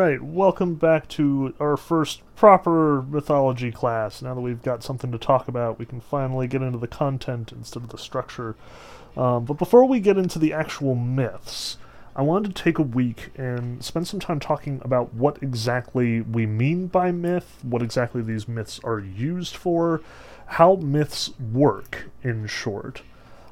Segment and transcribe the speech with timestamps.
[0.00, 4.22] right, welcome back to our first proper mythology class.
[4.22, 7.52] Now that we've got something to talk about, we can finally get into the content
[7.52, 8.56] instead of the structure.
[9.14, 11.76] Um, but before we get into the actual myths,
[12.16, 16.46] I wanted to take a week and spend some time talking about what exactly we
[16.46, 20.00] mean by myth, what exactly these myths are used for,
[20.46, 23.02] how myths work, in short.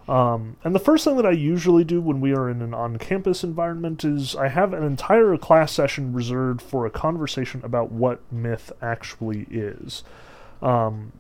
[0.08, 2.96] Um, and the first thing that I usually do when we are in an on
[2.96, 8.20] campus environment is I have an entire class session reserved for a conversation about what
[8.32, 10.02] myth actually is.
[10.62, 11.12] Um,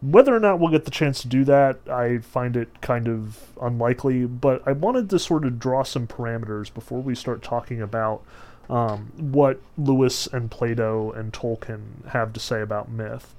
[0.00, 3.50] whether or not we'll get the chance to do that, I find it kind of
[3.60, 8.22] unlikely, but I wanted to sort of draw some parameters before we start talking about
[8.70, 13.34] um, what Lewis and Plato and Tolkien have to say about myth.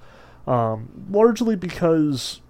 [0.46, 2.40] Um, largely because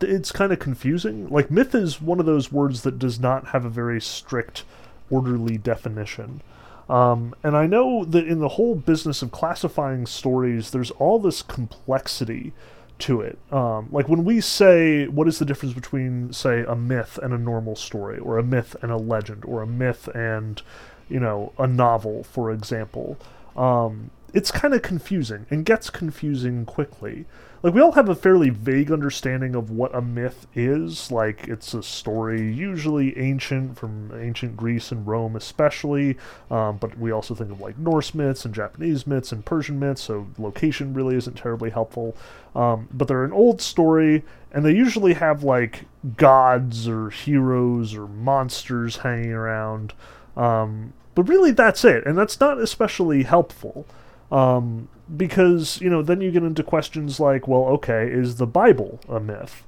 [0.00, 1.28] it's kind of confusing.
[1.28, 4.64] Like, myth is one of those words that does not have a very strict,
[5.10, 6.42] orderly definition.
[6.88, 11.42] Um, and I know that in the whole business of classifying stories, there's all this
[11.42, 12.52] complexity
[12.98, 13.38] to it.
[13.50, 17.38] Um, like when we say, what is the difference between, say, a myth and a
[17.38, 20.62] normal story, or a myth and a legend, or a myth and,
[21.08, 23.18] you know, a novel, for example,
[23.56, 27.24] um, it's kind of confusing and gets confusing quickly
[27.62, 31.10] like we all have a fairly vague understanding of what a myth is.
[31.10, 36.16] Like it's a story usually ancient from ancient greece and rome especially
[36.50, 40.02] um, but we also think of like norse myths and japanese myths and persian myths
[40.02, 42.16] so location really isn't terribly helpful.
[42.54, 45.84] Um, but they're an old story and they usually have like
[46.16, 49.92] gods or heroes or monsters hanging around.
[50.36, 53.86] Um, but really that's it and that's not especially helpful
[54.30, 59.00] um, because, you know, then you get into questions like, well, okay, is the Bible
[59.08, 59.64] a myth?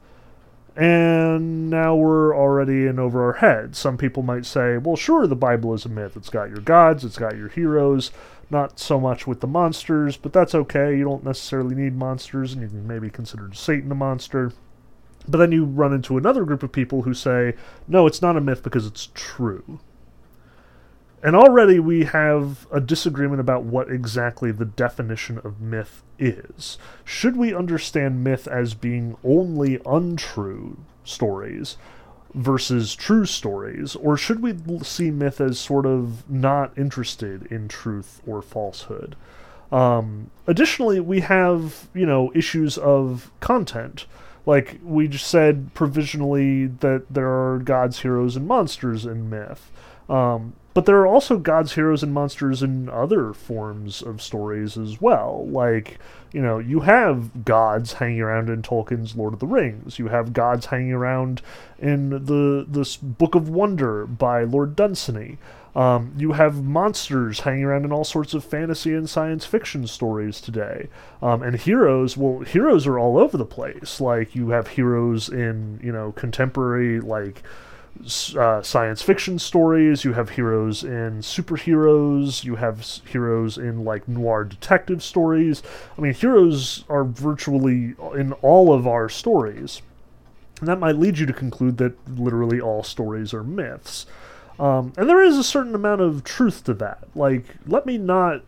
[0.77, 3.78] And now we're already in over our heads.
[3.78, 6.17] Some people might say, well, sure, the Bible is a myth.
[6.17, 8.12] It's got your gods, it's got your heroes,
[8.48, 10.97] not so much with the monsters, but that's okay.
[10.97, 14.53] You don't necessarily need monsters, and you can maybe consider Satan a monster.
[15.27, 17.54] But then you run into another group of people who say,
[17.88, 19.81] no, it's not a myth because it's true.
[21.23, 26.79] And already we have a disagreement about what exactly the definition of myth is.
[27.05, 31.77] Should we understand myth as being only untrue stories
[32.34, 38.21] versus true stories, or should we see myth as sort of not interested in truth
[38.27, 39.17] or falsehood?
[39.73, 44.07] Um, additionally, we have, you know, issues of content.
[44.47, 49.71] Like we just said provisionally that there are gods, heroes, and monsters in myth.
[50.09, 55.00] Um, but there are also gods, heroes, and monsters in other forms of stories as
[55.00, 55.44] well.
[55.49, 55.99] Like,
[56.31, 59.99] you know, you have gods hanging around in Tolkien's Lord of the Rings.
[59.99, 61.43] You have gods hanging around
[61.81, 65.39] in the this Book of Wonder by Lord Dunsany.
[65.75, 70.41] Um, you have monsters hanging around in all sorts of fantasy and science fiction stories
[70.41, 70.87] today.
[71.21, 74.00] Um, and heroes, well, heroes are all over the place.
[74.00, 77.43] Like, you have heroes in, you know, contemporary, like,
[78.36, 84.44] uh, science fiction stories, you have heroes in superheroes, you have heroes in like noir
[84.44, 85.62] detective stories.
[85.97, 89.82] I mean, heroes are virtually in all of our stories.
[90.60, 94.06] And that might lead you to conclude that literally all stories are myths.
[94.59, 97.06] Um, and there is a certain amount of truth to that.
[97.15, 98.42] Like, let me not.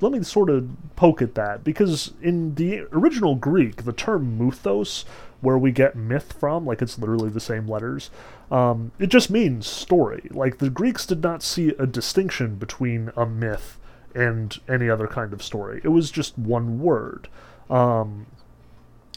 [0.00, 5.04] Let me sort of poke at that, because in the original Greek, the term mythos,
[5.40, 8.10] where we get myth from, like it's literally the same letters,
[8.50, 10.28] um, it just means story.
[10.30, 13.78] Like the Greeks did not see a distinction between a myth
[14.14, 15.80] and any other kind of story.
[15.84, 17.28] It was just one word.
[17.70, 18.26] Um,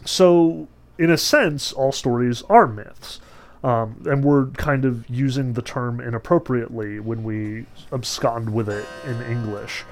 [0.06, 0.68] so,
[0.98, 3.20] in a sense, all stories are myths.
[3.64, 9.22] Um, and we're kind of using the term inappropriately when we abscond with it in
[9.24, 9.84] English.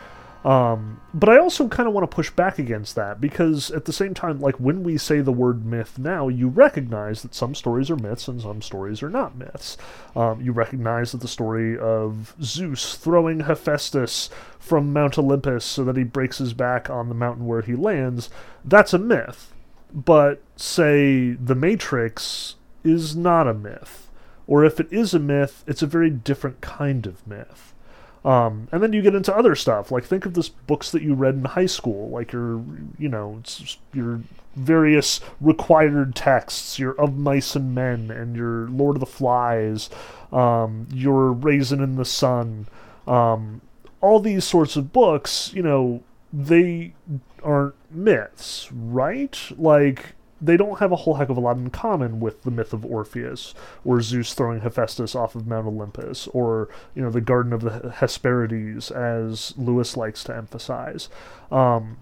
[0.46, 3.92] Um, but I also kind of want to push back against that because at the
[3.92, 7.90] same time, like when we say the word myth now, you recognize that some stories
[7.90, 9.78] are myths and some stories are not myths.
[10.16, 14.30] Um, you recognize that the story of Zeus throwing Hephaestus
[14.60, 18.30] from Mount Olympus so that he breaks his back on the mountain where he lands,
[18.64, 19.54] that's a myth.
[19.94, 24.08] But say The Matrix is not a myth.
[24.48, 27.69] Or if it is a myth, it's a very different kind of myth.
[28.26, 31.14] Um, and then you get into other stuff, like think of this books that you
[31.14, 32.62] read in high school, like your,
[32.98, 33.42] you know,
[33.94, 34.22] your
[34.56, 39.90] various required texts, your Of Mice and Men, and your Lord of the Flies,
[40.34, 42.68] um, your Raisin in the Sun,
[43.08, 43.62] um,
[44.02, 46.94] all these sorts of books, you know, they
[47.42, 49.40] aren't myths, right?
[49.58, 52.74] Like, they don't have a whole heck of a lot in common with the myth
[52.74, 53.54] of Orpheus,
[53.84, 57.92] or Zeus throwing Hephaestus off of Mount Olympus, or you know the Garden of the
[57.92, 61.10] Hesperides, as Lewis likes to emphasize.
[61.52, 61.98] Um,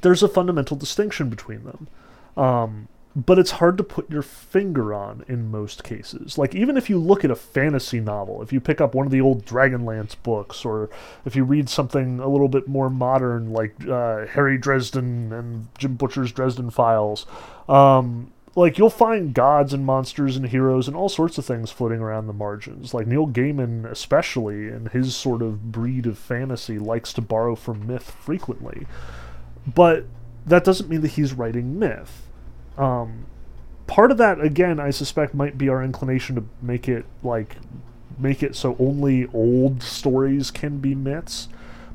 [0.00, 1.88] there's a fundamental distinction between them.
[2.36, 2.88] Um,
[3.26, 6.38] but it's hard to put your finger on in most cases.
[6.38, 9.12] Like, even if you look at a fantasy novel, if you pick up one of
[9.12, 10.88] the old Dragonlance books, or
[11.24, 15.96] if you read something a little bit more modern, like uh, Harry Dresden and Jim
[15.96, 17.26] Butcher's Dresden Files,
[17.68, 22.00] um, like, you'll find gods and monsters and heroes and all sorts of things floating
[22.00, 22.94] around the margins.
[22.94, 27.84] Like, Neil Gaiman, especially, in his sort of breed of fantasy, likes to borrow from
[27.84, 28.86] myth frequently.
[29.66, 30.04] But
[30.46, 32.27] that doesn't mean that he's writing myth
[32.78, 33.26] um,
[33.86, 37.56] part of that, again, I suspect might be our inclination to make it like
[38.18, 41.48] make it so only old stories can be myths.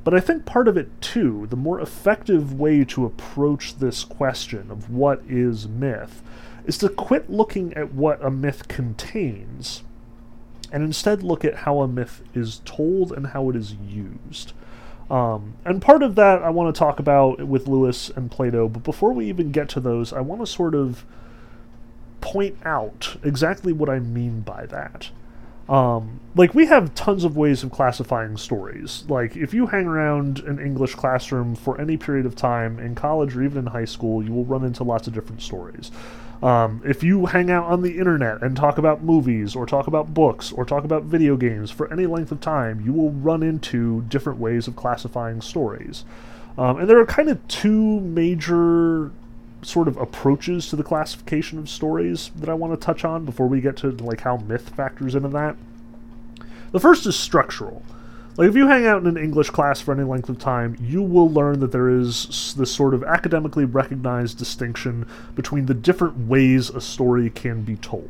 [0.03, 4.69] But I think part of it too, the more effective way to approach this question
[4.69, 6.21] of what is myth,
[6.65, 9.83] is to quit looking at what a myth contains
[10.73, 14.53] and instead look at how a myth is told and how it is used.
[15.09, 18.83] Um, and part of that I want to talk about with Lewis and Plato, but
[18.83, 21.05] before we even get to those, I want to sort of
[22.21, 25.09] point out exactly what I mean by that.
[25.69, 29.05] Um, like, we have tons of ways of classifying stories.
[29.07, 33.35] Like, if you hang around an English classroom for any period of time in college
[33.35, 35.91] or even in high school, you will run into lots of different stories.
[36.43, 40.13] Um, if you hang out on the internet and talk about movies or talk about
[40.13, 44.01] books or talk about video games for any length of time, you will run into
[44.09, 46.03] different ways of classifying stories.
[46.57, 49.11] Um, and there are kind of two major
[49.61, 53.47] sort of approaches to the classification of stories that I want to touch on before
[53.47, 55.55] we get to like how myth factors into that.
[56.73, 57.83] The first is structural.
[58.35, 61.03] Like, if you hang out in an English class for any length of time, you
[61.03, 66.71] will learn that there is this sort of academically recognized distinction between the different ways
[66.71, 68.09] a story can be told.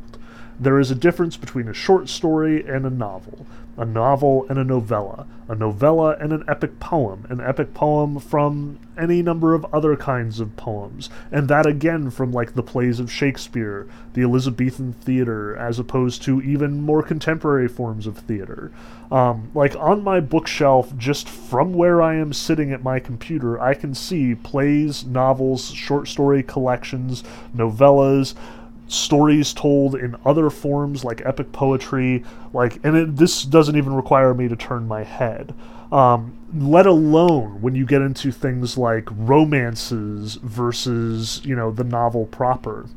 [0.60, 3.46] There is a difference between a short story and a novel
[3.78, 8.78] a novel and a novella, a novella and an epic poem, an epic poem from
[8.98, 13.12] any number of other kinds of poems, and that again from like the plays of
[13.12, 18.72] Shakespeare, the Elizabethan theater, as opposed to even more contemporary forms of theater.
[19.12, 23.74] Um, like on my bookshelf, just from where I am sitting at my computer, I
[23.74, 27.24] can see plays, novels, short story collections,
[27.56, 28.36] novellas
[28.94, 32.24] stories told in other forms like epic poetry
[32.54, 35.54] like and it, this doesn't even require me to turn my head
[35.92, 42.26] um, let alone when you get into things like romances versus you know the novel
[42.26, 42.88] proper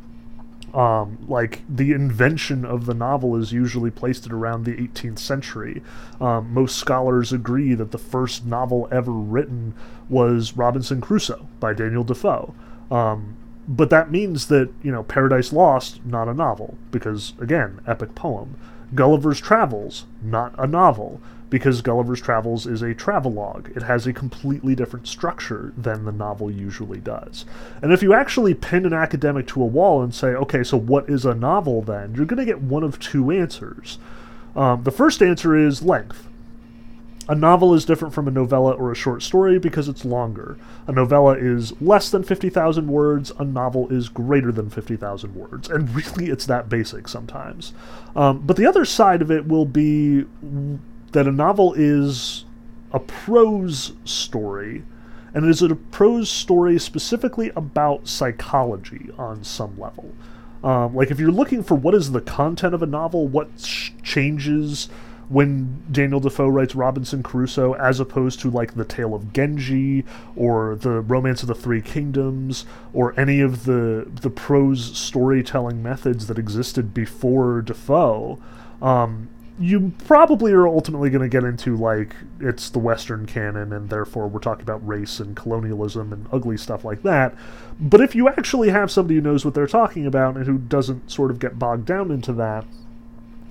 [0.77, 5.83] um, like the invention of the novel is usually placed at around the 18th century.
[6.21, 9.73] Um, most scholars agree that the first novel ever written
[10.11, 12.55] was Robinson Crusoe by Daniel Defoe.
[12.91, 18.15] Um, but that means that you know Paradise Lost not a novel because again epic
[18.15, 18.57] poem.
[18.95, 21.21] Gulliver's Travels not a novel
[21.51, 23.71] because Gulliver's Travels is a travelogue.
[23.77, 27.45] It has a completely different structure than the novel usually does.
[27.83, 31.09] And if you actually pin an academic to a wall and say, okay, so what
[31.09, 32.15] is a novel then?
[32.15, 33.99] You're going to get one of two answers.
[34.57, 36.27] Um, the first answer is length.
[37.29, 40.57] A novel is different from a novella or a short story because it's longer.
[40.87, 45.69] A novella is less than 50,000 words, a novel is greater than 50,000 words.
[45.69, 47.73] And really, it's that basic sometimes.
[48.15, 50.25] Um, but the other side of it will be
[51.13, 52.45] that a novel is
[52.93, 54.85] a prose story,
[55.35, 60.15] and it is a prose story specifically about psychology on some level.
[60.63, 63.91] Um, like, if you're looking for what is the content of a novel, what sh-
[64.03, 64.89] changes
[65.29, 70.05] when Daniel Defoe writes Robinson Crusoe as opposed to like the Tale of Genji
[70.37, 76.27] or the Romance of the Three Kingdoms or any of the the prose storytelling methods
[76.29, 78.39] that existed before Defoe.
[78.81, 79.29] Um,
[79.59, 84.29] you probably are ultimately going to get into like it's the Western canon, and therefore
[84.29, 87.35] we're talking about race and colonialism and ugly stuff like that.
[87.81, 91.11] But if you actually have somebody who knows what they're talking about and who doesn't
[91.11, 92.67] sort of get bogged down into that,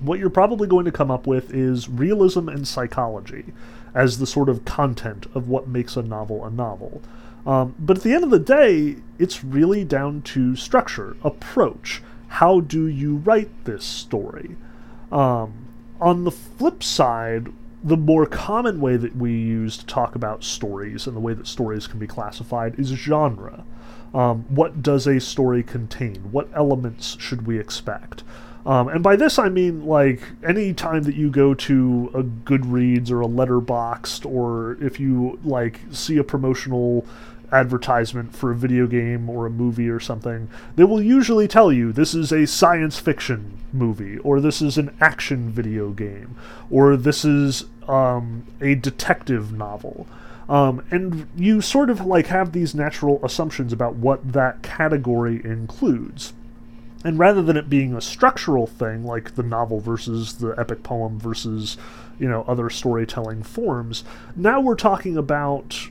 [0.00, 3.52] what you're probably going to come up with is realism and psychology
[3.94, 7.00] as the sort of content of what makes a novel a novel.
[7.46, 12.02] Um, but at the end of the day, it's really down to structure, approach.
[12.28, 14.56] How do you write this story?
[15.12, 15.66] Um,
[16.00, 21.06] on the flip side, the more common way that we use to talk about stories
[21.06, 23.64] and the way that stories can be classified is genre.
[24.12, 26.32] Um, what does a story contain?
[26.32, 28.24] What elements should we expect?
[28.66, 33.12] Um, and by this I mean like any time that you go to a Goodreads
[33.12, 37.06] or a Letterboxd, or if you like see a promotional
[37.52, 41.92] advertisement for a video game or a movie or something, they will usually tell you
[41.92, 46.36] this is a science fiction movie, or this is an action video game,
[46.68, 50.08] or this is um, a detective novel.
[50.48, 56.32] Um, and you sort of like have these natural assumptions about what that category includes.
[57.06, 61.20] And rather than it being a structural thing, like the novel versus the epic poem
[61.20, 61.76] versus
[62.18, 64.04] you know other storytelling forms.
[64.34, 65.88] Now we're talking about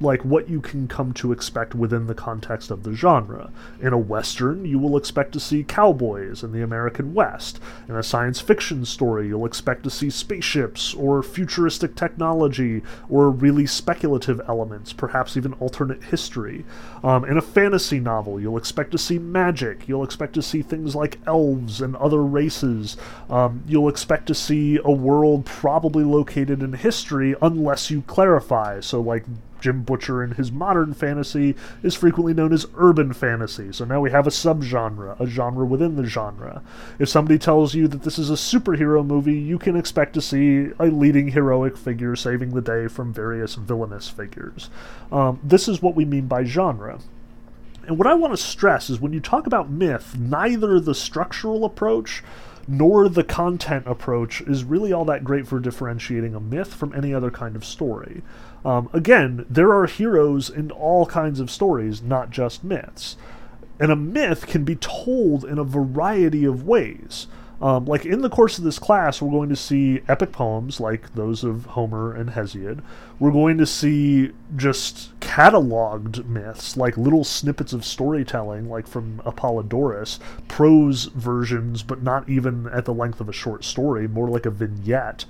[0.00, 3.50] like what you can come to expect within the context of the genre.
[3.80, 7.60] In a western you will expect to see cowboys in the american west.
[7.88, 13.66] In a science fiction story you'll expect to see spaceships or futuristic technology or really
[13.66, 16.64] speculative elements perhaps even alternate history.
[17.04, 19.86] Um, in a fantasy novel you'll expect to see magic.
[19.88, 22.96] You'll expect to see things like elves and other races.
[23.28, 28.80] Um, you'll expect to see a world probably located in history unless you clarify.
[28.80, 29.24] So, like
[29.60, 33.70] Jim Butcher in his modern fantasy is frequently known as urban fantasy.
[33.70, 36.62] So now we have a subgenre, a genre within the genre.
[36.98, 40.70] If somebody tells you that this is a superhero movie, you can expect to see
[40.78, 44.68] a leading heroic figure saving the day from various villainous figures.
[45.12, 46.98] Um, this is what we mean by genre.
[47.86, 51.64] And what I want to stress is when you talk about myth, neither the structural
[51.64, 52.22] approach
[52.68, 57.12] nor the content approach is really all that great for differentiating a myth from any
[57.12, 58.22] other kind of story.
[58.64, 63.16] Um, again, there are heroes in all kinds of stories, not just myths.
[63.80, 67.26] And a myth can be told in a variety of ways.
[67.62, 71.14] Um, like in the course of this class, we're going to see epic poems like
[71.14, 72.82] those of Homer and Hesiod.
[73.20, 80.18] We're going to see just cataloged myths, like little snippets of storytelling, like from Apollodorus,
[80.48, 84.50] prose versions, but not even at the length of a short story, more like a
[84.50, 85.24] vignette.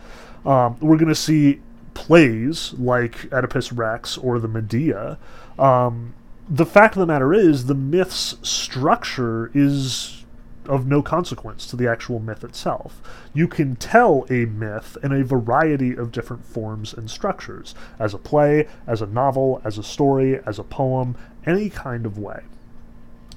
[0.47, 1.61] Um, we're going to see
[1.93, 5.19] plays like Oedipus Rex or the Medea.
[5.59, 6.15] Um,
[6.49, 10.22] the fact of the matter is, the myth's structure is
[10.66, 13.02] of no consequence to the actual myth itself.
[13.35, 18.19] You can tell a myth in a variety of different forms and structures as a
[18.19, 21.16] play, as a novel, as a story, as a poem,
[21.47, 22.42] any kind of way.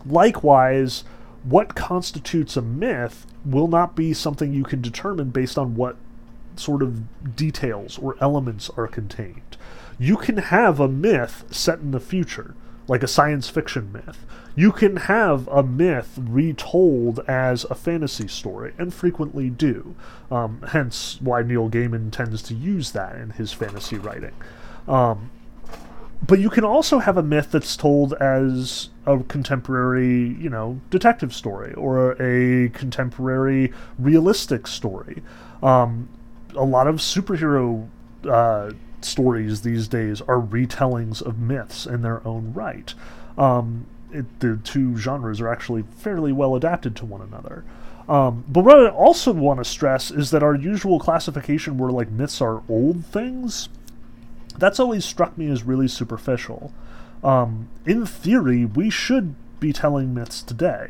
[0.06, 1.04] Likewise,
[1.44, 5.96] what constitutes a myth will not be something you can determine based on what
[6.56, 9.58] sort of details or elements are contained.
[10.00, 12.56] You can have a myth set in the future,
[12.88, 14.26] like a science fiction myth
[14.56, 19.96] you can have a myth retold as a fantasy story, and frequently do.
[20.32, 24.32] Um, hence why Neil Gaiman tends to use that in his fantasy writing.
[24.88, 25.30] Um,
[26.26, 31.36] but you can also have a myth that's told as a contemporary, you know, detective
[31.36, 35.22] story or a contemporary realistic story.
[35.62, 36.08] Um,
[36.56, 37.90] a lot of superhero
[38.24, 38.72] uh,
[39.06, 42.94] stories these days are retellings of myths in their own right.
[43.38, 47.64] Um, it, the two genres are actually fairly well adapted to one another.
[48.08, 52.12] Um, but what I also want to stress is that our usual classification where like
[52.12, 53.70] myths are old things,
[54.58, 56.74] that's always struck me as really superficial.
[57.24, 60.90] Um, in theory, we should be telling myths today.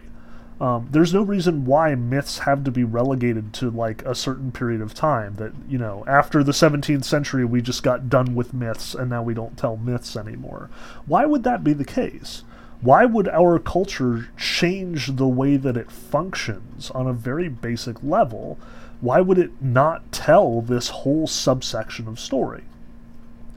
[0.62, 4.82] Um, there's no reason why myths have to be relegated to like a certain period
[4.82, 5.36] of time.
[5.36, 9.22] That you know, after the 17th century, we just got done with myths, and now
[9.22, 10.70] we don't tell myths anymore.
[11.06, 12.44] Why would that be the case?
[12.86, 18.60] why would our culture change the way that it functions on a very basic level?
[19.02, 22.64] Why would it not tell this whole subsection of story?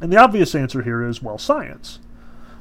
[0.00, 1.98] And the obvious answer here is well, science.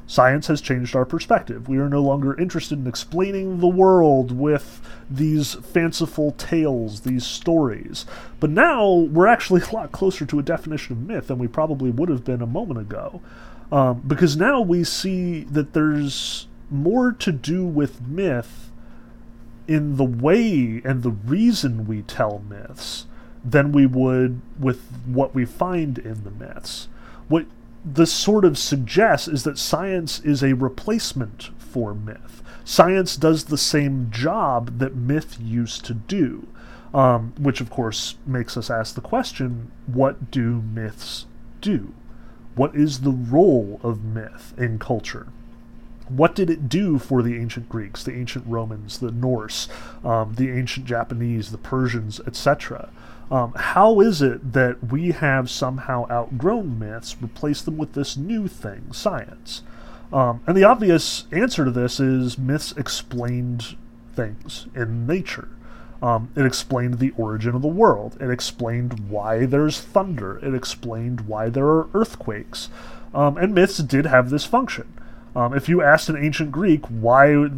[0.08, 1.68] Science has changed our perspective.
[1.68, 8.06] We are no longer interested in explaining the world with these fanciful tales, these stories.
[8.40, 11.90] But now we're actually a lot closer to a definition of myth than we probably
[11.90, 13.20] would have been a moment ago.
[13.70, 18.70] Um, because now we see that there's more to do with myth
[19.66, 23.04] in the way and the reason we tell myths
[23.44, 26.88] than we would with what we find in the myths.
[27.28, 27.44] What
[27.94, 32.42] this sort of suggests is that science is a replacement for myth.
[32.64, 36.46] Science does the same job that myth used to do,
[36.92, 41.26] um, which of course makes us ask the question what do myths
[41.60, 41.94] do?
[42.54, 45.28] What is the role of myth in culture?
[46.08, 49.68] what did it do for the ancient Greeks, the ancient Romans, the Norse,
[50.04, 52.88] um, the ancient Japanese, the Persians, etc.?
[53.30, 58.48] Um, how is it that we have somehow outgrown myths, replaced them with this new
[58.48, 59.62] thing, science?
[60.12, 63.76] Um, and the obvious answer to this is myths explained
[64.14, 65.48] things in nature.
[66.00, 68.16] Um, it explained the origin of the world.
[68.20, 70.38] It explained why there's thunder.
[70.38, 72.70] It explained why there are earthquakes.
[73.12, 74.92] Um, and myths did have this function.
[75.34, 77.50] Um, if you asked an ancient Greek why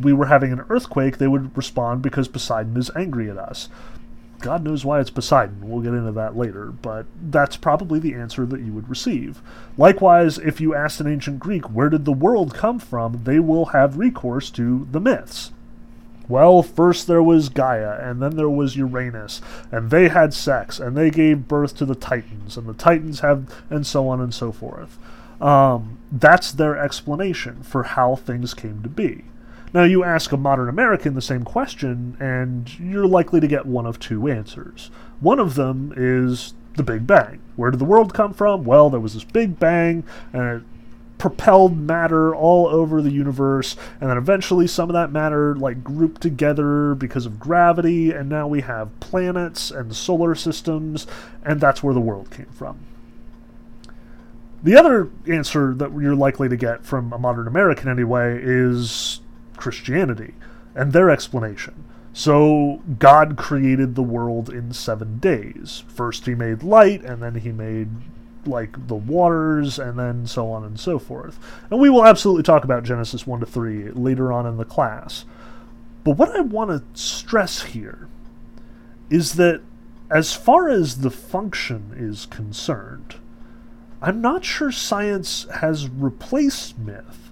[0.00, 3.68] we were having an earthquake, they would respond because Poseidon is angry at us.
[4.44, 5.70] God knows why it's Poseidon.
[5.70, 9.40] We'll get into that later, but that's probably the answer that you would receive.
[9.78, 13.64] Likewise, if you asked an ancient Greek where did the world come from, they will
[13.66, 15.50] have recourse to the myths.
[16.28, 19.40] Well, first there was Gaia, and then there was Uranus,
[19.72, 23.50] and they had sex, and they gave birth to the Titans, and the Titans have,
[23.70, 24.98] and so on and so forth.
[25.40, 29.24] Um, that's their explanation for how things came to be.
[29.74, 33.86] Now, you ask a modern American the same question, and you're likely to get one
[33.86, 34.88] of two answers.
[35.18, 37.40] One of them is the Big Bang.
[37.56, 38.64] Where did the world come from?
[38.64, 40.62] Well, there was this Big Bang, and it
[41.18, 46.20] propelled matter all over the universe and then eventually some of that matter like grouped
[46.20, 51.06] together because of gravity and now we have planets and solar systems
[51.44, 52.76] and that's where the world came from
[54.62, 59.20] the other answer that you're likely to get from a modern american anyway is
[59.56, 60.34] christianity
[60.74, 67.02] and their explanation so god created the world in 7 days first he made light
[67.04, 67.88] and then he made
[68.46, 71.38] like the waters and then so on and so forth.
[71.70, 75.24] And we will absolutely talk about Genesis 1 to 3 later on in the class.
[76.02, 78.08] But what I want to stress here
[79.10, 79.62] is that
[80.10, 83.16] as far as the function is concerned,
[84.02, 87.23] I'm not sure science has replaced myth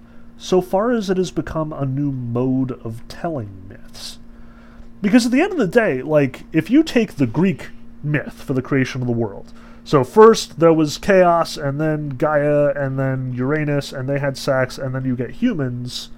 [0.43, 4.19] so far as it has become a new mode of telling myths.
[5.01, 7.69] Because at the end of the day, like, if you take the Greek
[8.03, 9.53] myth for the creation of the world,
[9.85, 14.77] so first there was chaos, and then Gaia, and then Uranus, and they had sex,
[14.77, 16.09] and then you get humans.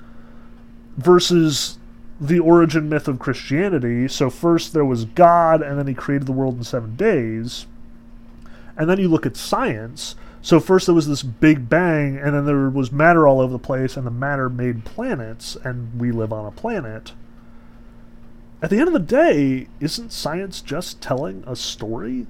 [0.97, 1.77] Versus
[2.19, 4.07] the origin myth of Christianity.
[4.07, 7.67] So first there was God, and then he created the world in seven days.
[8.75, 10.15] And then you look at science.
[10.45, 13.57] So first there was this big bang, and then there was matter all over the
[13.57, 17.13] place, and the matter made planets, and we live on a planet.
[18.61, 22.27] At the end of the day, isn't science just telling a story?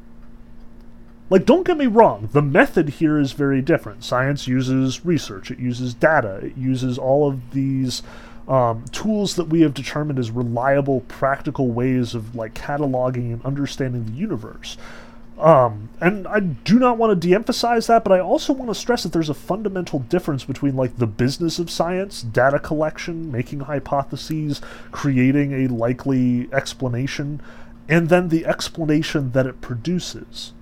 [1.30, 4.06] Like, don't get me wrong, the method here is very different.
[4.06, 8.02] Science uses research, it uses data, it uses all of these
[8.48, 14.06] um, tools that we have determined as reliable, practical ways of like cataloging and understanding
[14.06, 14.78] the universe.
[15.38, 19.04] Um, and I do not want to de-emphasize that, but I also want to stress
[19.04, 24.62] that there's a fundamental difference between like the business of science, data collection, making hypotheses,
[24.92, 27.42] creating a likely explanation,
[27.90, 30.54] and then the explanation that it produces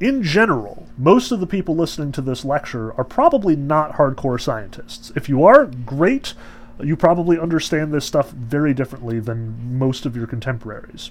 [0.00, 5.12] in general, most of the people listening to this lecture are probably not hardcore scientists.
[5.14, 6.34] If you are, great.
[6.78, 11.10] You probably understand this stuff very differently than most of your contemporaries.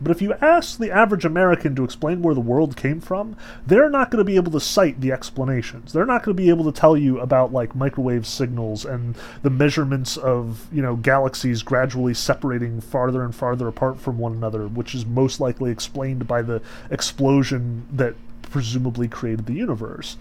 [0.00, 3.90] But if you ask the average American to explain where the world came from, they're
[3.90, 5.92] not going to be able to cite the explanations.
[5.92, 9.50] They're not going to be able to tell you about like microwave signals and the
[9.50, 14.94] measurements of, you know, galaxies gradually separating farther and farther apart from one another, which
[14.94, 20.16] is most likely explained by the explosion that presumably created the universe.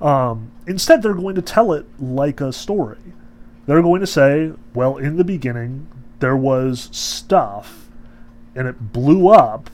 [0.00, 2.98] Um, instead, they're going to tell it like a story.
[3.66, 5.86] They're going to say, well, in the beginning,
[6.18, 7.81] there was stuff
[8.54, 9.70] and it blew up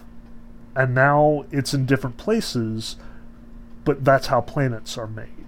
[0.75, 2.97] and now it's in different places
[3.89, 5.47] but that's how planets are made.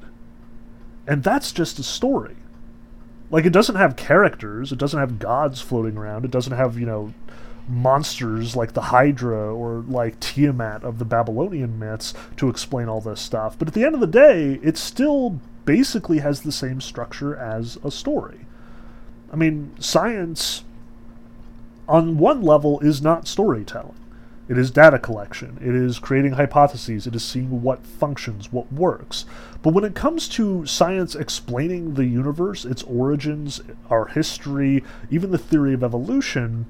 [1.06, 2.36] And that's just a story.
[3.30, 6.86] Like it doesn't have characters it doesn't have gods floating around it doesn't have you
[6.86, 7.12] know
[7.68, 13.20] monsters like the hydra or like tiamat of the babylonian myths to explain all this
[13.20, 17.36] stuff but at the end of the day it still basically has the same structure
[17.36, 18.40] as a story.
[19.32, 20.64] I mean science
[21.90, 23.96] on one level, is not storytelling.
[24.48, 25.58] It is data collection.
[25.60, 27.06] It is creating hypotheses.
[27.06, 29.24] It is seeing what functions, what works.
[29.62, 35.38] But when it comes to science explaining the universe, its origins, our history, even the
[35.38, 36.66] theory of evolution,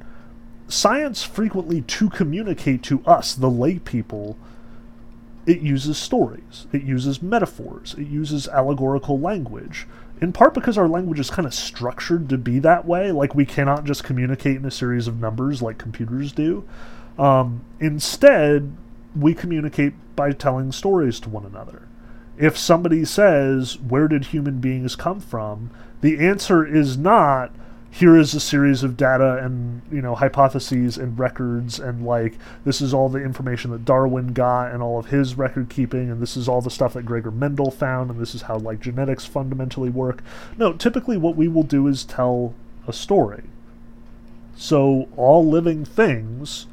[0.69, 4.37] science frequently to communicate to us, the lay people,
[5.47, 9.87] it uses stories, it uses metaphors, it uses allegorical language
[10.21, 13.11] in part because our language is kind of structured to be that way.
[13.13, 16.65] Like we cannot just communicate in a series of numbers like computers do.
[17.19, 18.77] Um, instead,
[19.17, 21.89] we communicate by telling stories to one another.
[22.39, 25.71] If somebody says, Where did human beings come from?
[26.01, 27.55] the answer is not,
[27.91, 32.81] here is a series of data and you know hypotheses and records and like this
[32.81, 36.37] is all the information that Darwin got and all of his record keeping and this
[36.37, 39.91] is all the stuff that Gregor Mendel found and this is how like genetics fundamentally
[39.91, 40.23] work.
[40.57, 42.55] No, typically what we will do is tell
[42.87, 43.43] a story.
[44.57, 46.69] So all living things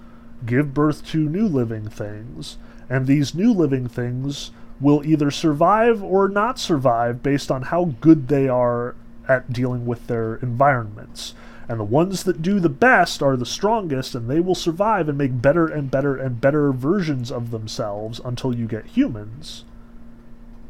[0.46, 2.58] give birth to new living things
[2.90, 8.28] and these new living things will either survive or not survive based on how good
[8.28, 8.96] they are
[9.28, 11.34] at dealing with their environments.
[11.70, 15.18] And the ones that do the best are the strongest, and they will survive and
[15.18, 19.66] make better and better and better versions of themselves until you get humans.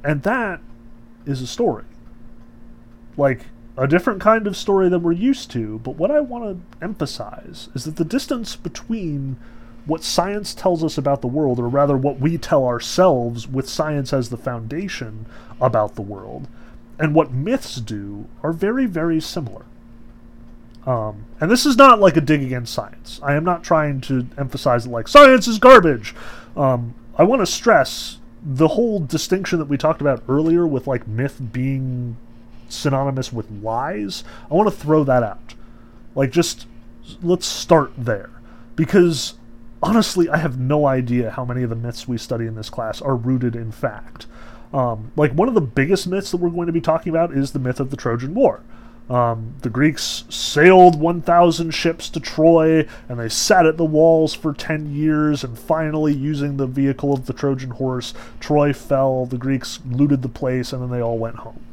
[0.04, 0.60] And that
[1.26, 1.86] is a story.
[3.16, 3.46] Like,
[3.78, 7.70] a different kind of story than we're used to, but what I want to emphasize
[7.76, 9.38] is that the distance between
[9.86, 14.12] what science tells us about the world, or rather what we tell ourselves with science
[14.14, 15.28] as the foundation
[15.62, 16.48] about the world,
[17.00, 19.66] and what myths do are very, very similar.
[20.86, 23.20] Um, and this is not like a dig against science.
[23.22, 26.16] I am not trying to emphasize that, like, science is garbage.
[26.56, 31.08] Um, I want to stress the whole distinction that we talked about earlier with, like,
[31.08, 32.16] myth being
[32.70, 34.24] synonymous with lies.
[34.50, 35.56] I want to throw that out.
[36.16, 36.68] Like, just
[37.22, 38.30] let's start there.
[38.76, 39.34] Because
[39.82, 43.02] honestly, I have no idea how many of the myths we study in this class
[43.02, 44.26] are rooted in fact.
[44.74, 47.52] Um, like, one of the biggest myths that we're going to be talking about is
[47.52, 48.62] the myth of the Trojan War.
[49.10, 54.54] Um, the Greeks sailed 1,000 ships to Troy, and they sat at the walls for
[54.54, 59.80] 10 years, and finally, using the vehicle of the Trojan horse, Troy fell, the Greeks
[59.90, 61.64] looted the place, and then they all went home.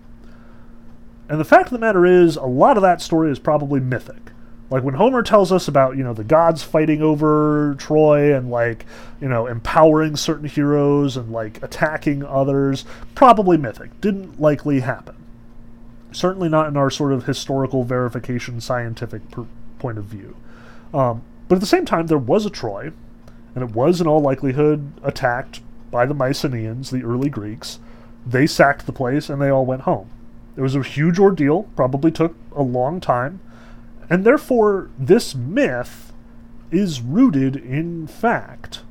[1.29, 4.31] And the fact of the matter is, a lot of that story is probably mythic.
[4.75, 8.85] Like when Homer tells us about, you know, the gods fighting over Troy and like,
[9.21, 12.85] you know, empowering certain heroes and like attacking others,
[13.15, 14.01] probably mythic.
[14.01, 15.17] Didn't likely happen
[16.15, 19.47] certainly not in our sort of historical verification scientific per-
[19.79, 20.37] point of view.
[20.93, 22.93] Um, but at the same time, there was a Troy,
[23.55, 25.61] and it was in all likelihood attacked
[25.91, 27.79] by the Mycenaeans, the early Greeks.
[28.27, 30.09] They sacked the place and they all went home.
[30.57, 33.41] It was a huge ordeal, probably took a long time,
[34.11, 36.13] and therefore this myth
[36.71, 38.83] is rooted in fact.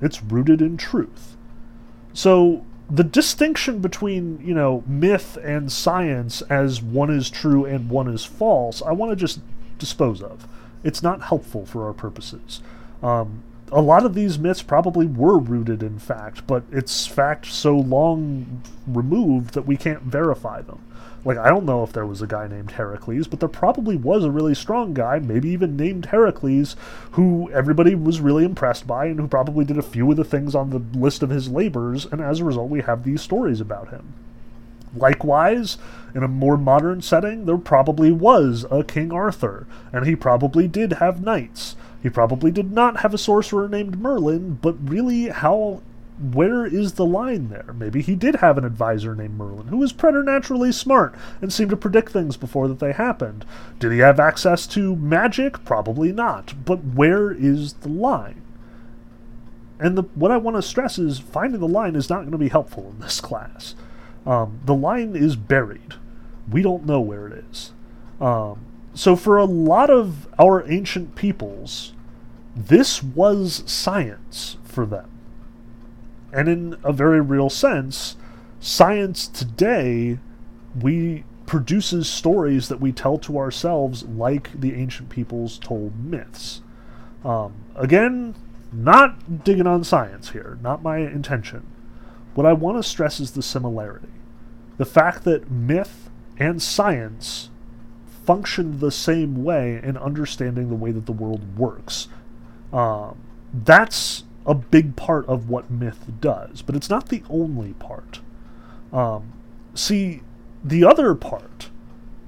[0.00, 1.36] It's rooted in truth.
[2.12, 8.06] So the distinction between you know myth and science as one is true and one
[8.06, 9.40] is false i want to just
[9.78, 10.46] dispose of
[10.84, 12.60] it's not helpful for our purposes
[13.02, 17.74] um, a lot of these myths probably were rooted in fact but it's fact so
[17.74, 20.84] long removed that we can't verify them
[21.24, 24.24] like, I don't know if there was a guy named Heracles, but there probably was
[24.24, 26.74] a really strong guy, maybe even named Heracles,
[27.12, 30.54] who everybody was really impressed by and who probably did a few of the things
[30.54, 33.90] on the list of his labors, and as a result, we have these stories about
[33.90, 34.14] him.
[34.96, 35.78] Likewise,
[36.14, 40.94] in a more modern setting, there probably was a King Arthur, and he probably did
[40.94, 41.76] have knights.
[42.02, 45.80] He probably did not have a sorcerer named Merlin, but really, how
[46.22, 47.74] where is the line there?
[47.74, 51.76] Maybe he did have an advisor named Merlin who was preternaturally smart and seemed to
[51.76, 53.44] predict things before that they happened.
[53.78, 55.64] Did he have access to magic?
[55.64, 56.64] Probably not.
[56.64, 58.42] But where is the line?
[59.80, 62.38] And the, what I want to stress is finding the line is not going to
[62.38, 63.74] be helpful in this class.
[64.24, 65.94] Um, the line is buried.
[66.48, 67.72] We don't know where it is.
[68.20, 71.94] Um, so, for a lot of our ancient peoples,
[72.54, 75.08] this was science for them.
[76.32, 78.16] And in a very real sense,
[78.60, 80.18] science today,
[80.80, 86.62] we produces stories that we tell to ourselves like the ancient peoples told myths.
[87.24, 88.34] Um, again,
[88.72, 91.66] not digging on science here, not my intention.
[92.34, 94.08] What I want to stress is the similarity.
[94.78, 97.50] The fact that myth and science
[98.24, 102.08] function the same way in understanding the way that the world works.
[102.72, 103.18] Um,
[103.52, 108.20] that's a big part of what myth does, but it's not the only part.
[108.92, 109.32] Um,
[109.74, 110.22] see,
[110.64, 111.70] the other part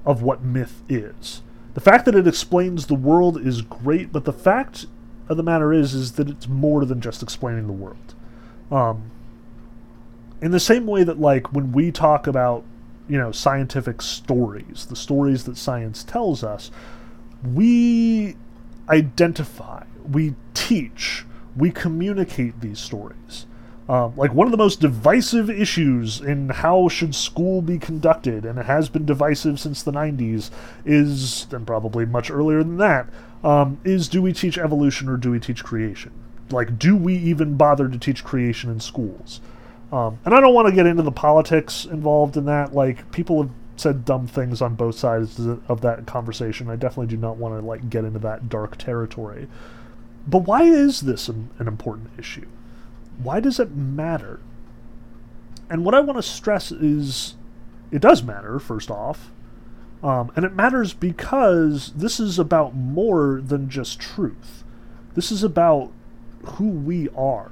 [0.05, 1.41] of what myth is,
[1.73, 4.85] the fact that it explains the world is great, but the fact
[5.27, 8.15] of the matter is, is that it's more than just explaining the world.
[8.71, 9.11] Um,
[10.41, 12.63] in the same way that, like, when we talk about,
[13.09, 16.71] you know, scientific stories, the stories that science tells us,
[17.43, 18.35] we
[18.89, 23.45] identify, we teach, we communicate these stories.
[23.87, 28.57] Um, like one of the most divisive issues in how should school be conducted, and
[28.57, 30.49] it has been divisive since the 90s,
[30.85, 33.07] is, and probably much earlier than that,
[33.43, 36.11] um, is do we teach evolution or do we teach creation?
[36.49, 39.39] Like, do we even bother to teach creation in schools?
[39.91, 42.73] Um, and I don't want to get into the politics involved in that.
[42.73, 46.69] Like, people have said dumb things on both sides of that conversation.
[46.69, 49.47] I definitely do not want to like get into that dark territory.
[50.27, 52.47] But why is this an, an important issue?
[53.21, 54.39] Why does it matter?
[55.69, 57.35] And what I want to stress is
[57.91, 59.31] it does matter, first off.
[60.03, 64.63] Um, and it matters because this is about more than just truth.
[65.15, 65.91] This is about
[66.43, 67.51] who we are.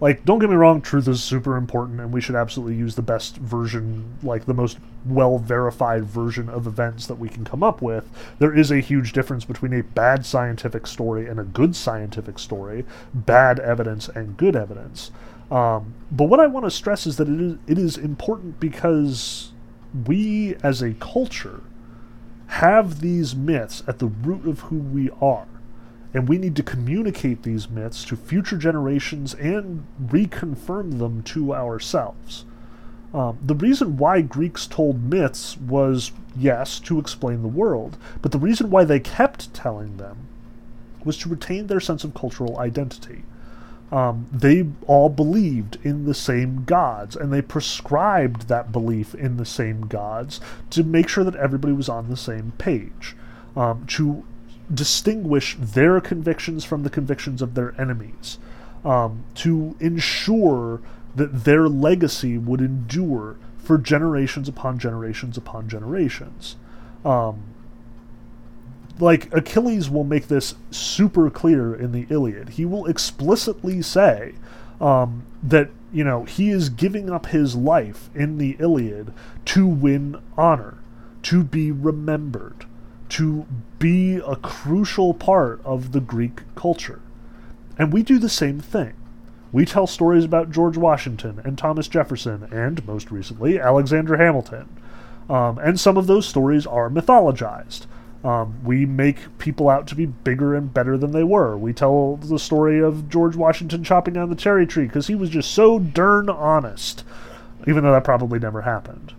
[0.00, 3.02] Like don't get me wrong truth is super important and we should absolutely use the
[3.02, 7.82] best version like the most well verified version of events that we can come up
[7.82, 8.08] with.
[8.38, 12.84] There is a huge difference between a bad scientific story and a good scientific story
[13.12, 15.10] bad evidence and good evidence.
[15.50, 19.52] Um, but what i want to stress is that it is, it is important because
[20.06, 21.60] we as a culture
[22.46, 25.46] have these myths at the root of who we are
[26.12, 32.44] and we need to communicate these myths to future generations and reconfirm them to ourselves.
[33.12, 38.38] Um, the reason why Greeks told myths was, yes, to explain the world, but the
[38.38, 40.28] reason why they kept telling them
[41.04, 43.24] was to retain their sense of cultural identity.
[43.90, 49.44] Um, they all believed in the same gods, and they prescribed that belief in the
[49.44, 53.16] same gods to make sure that everybody was on the same page.
[53.56, 54.22] Um, to
[54.72, 58.38] distinguish their convictions from the convictions of their enemies,
[58.84, 60.80] um, to ensure
[61.14, 66.56] that their legacy would endure for generations upon generations upon generations.
[67.04, 67.42] Um,
[69.00, 72.50] like Achilles will make this super clear in the Iliad.
[72.50, 74.34] He will explicitly say
[74.80, 79.12] um, that you know he is giving up his life in the Iliad
[79.46, 80.78] to win honor,
[81.24, 82.66] to be remembered,
[83.10, 83.46] to
[83.78, 87.00] be a crucial part of the Greek culture.
[87.78, 88.94] And we do the same thing.
[89.52, 94.68] We tell stories about George Washington and Thomas Jefferson and, most recently, Alexander Hamilton.
[95.28, 97.86] Um, and some of those stories are mythologized.
[98.22, 101.56] Um, we make people out to be bigger and better than they were.
[101.56, 105.30] We tell the story of George Washington chopping down the cherry tree because he was
[105.30, 107.02] just so darn honest,
[107.66, 109.14] even though that probably never happened.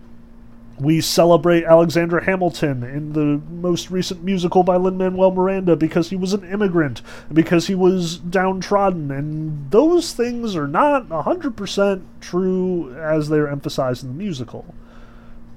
[0.78, 6.16] We celebrate Alexander Hamilton in the most recent musical by Lin Manuel Miranda because he
[6.16, 13.28] was an immigrant, because he was downtrodden, and those things are not 100% true as
[13.28, 14.74] they're emphasized in the musical.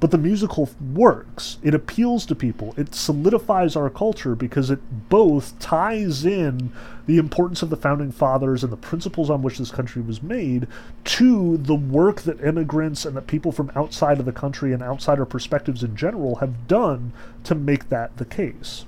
[0.06, 1.58] But the musical works.
[1.63, 2.76] It appeals to people.
[2.78, 6.72] It solidifies our culture because it both ties in
[7.08, 10.68] the importance of the founding fathers and the principles on which this country was made
[11.06, 15.26] to the work that immigrants and that people from outside of the country and outsider
[15.26, 17.12] perspectives in general have done
[17.44, 18.86] to make that the case.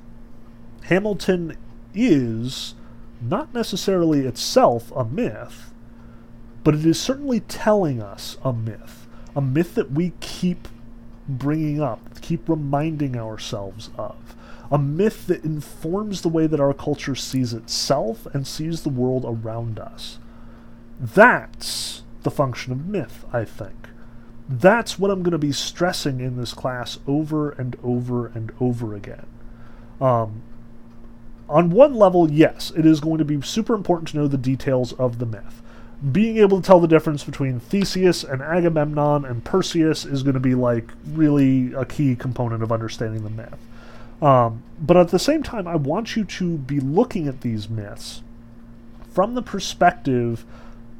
[0.84, 1.58] Hamilton
[1.95, 2.75] is
[3.19, 5.73] not necessarily itself a myth,
[6.63, 9.08] but it is certainly telling us a myth.
[9.36, 10.67] A myth that we keep
[11.27, 14.15] bringing up, keep reminding ourselves of.
[14.71, 19.23] A myth that informs the way that our culture sees itself and sees the world
[19.25, 20.19] around us.
[20.99, 23.89] That's the function of myth, I think.
[24.49, 28.95] That's what I'm going to be stressing in this class over and over and over
[28.95, 29.25] again.
[29.99, 30.41] Um,
[31.49, 34.93] on one level, yes, it is going to be super important to know the details
[34.93, 35.61] of the myth
[36.12, 40.39] being able to tell the difference between Theseus and Agamemnon and Perseus is going to
[40.39, 43.57] be like really a key component of understanding the myth.
[44.21, 48.21] Um, but at the same time, I want you to be looking at these myths
[49.12, 50.45] from the perspective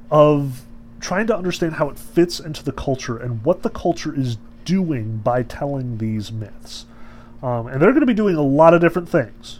[0.10, 0.64] of
[1.00, 5.18] trying to understand how it fits into the culture and what the culture is doing
[5.18, 6.86] by telling these myths.
[7.44, 9.60] Um, and they're going to be doing a lot of different things.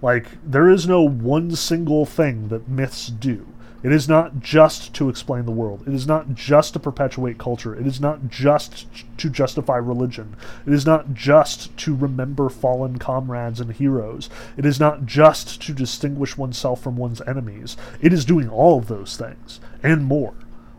[0.00, 3.46] Like, there is no one single thing that myths do.
[3.82, 5.84] It is not just to explain the world.
[5.86, 7.74] It is not just to perpetuate culture.
[7.74, 8.86] It is not just
[9.18, 10.34] to justify religion.
[10.66, 14.30] It is not just to remember fallen comrades and heroes.
[14.56, 17.76] It is not just to distinguish oneself from one's enemies.
[18.00, 20.34] It is doing all of those things and more,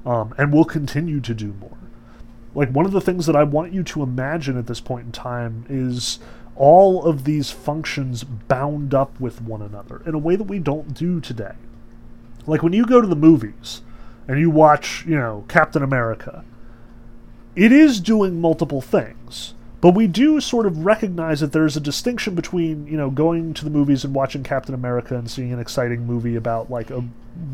[0.06, 1.78] um, and will continue to do more.
[2.56, 5.12] Like, one of the things that I want you to imagine at this point in
[5.12, 6.20] time is
[6.56, 10.96] all of these functions bound up with one another in a way that we don't
[10.96, 11.54] do today.
[12.48, 13.82] Like when you go to the movies
[14.28, 16.44] and you watch, you know, Captain America,
[17.56, 19.54] it is doing multiple things.
[19.80, 23.64] But we do sort of recognize that there's a distinction between, you know, going to
[23.64, 27.04] the movies and watching Captain America and seeing an exciting movie about like a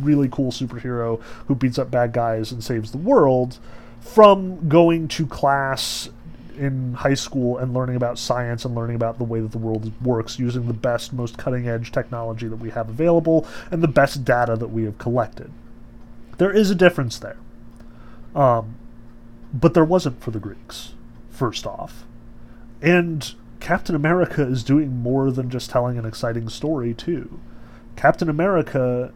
[0.02, 3.60] really cool superhero who beats up bad guys and saves the world
[4.00, 6.10] from going to class
[6.56, 9.92] in high school and learning about science and learning about the way that the world
[10.04, 14.24] works using the best, most cutting edge technology that we have available and the best
[14.24, 15.52] data that we have collected.
[16.38, 17.38] There is a difference there.
[18.36, 18.76] Um,
[19.54, 20.94] but there wasn't for the Greeks,
[21.30, 22.06] first off.
[22.82, 27.39] And Captain America is doing more than just telling an exciting story, too.
[27.96, 29.13] Captain America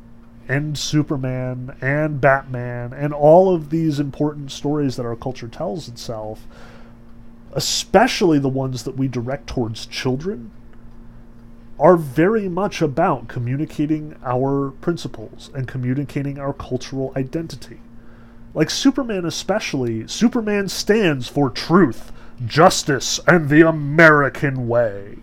[0.47, 6.47] and Superman and Batman and all of these important stories that our culture tells itself
[7.57, 10.51] especially the ones that we direct towards children,
[11.79, 17.79] are very much about communicating our principles and communicating our cultural identity.
[18.53, 22.11] Like Superman, especially, Superman stands for truth,
[22.45, 25.17] justice, and the American way.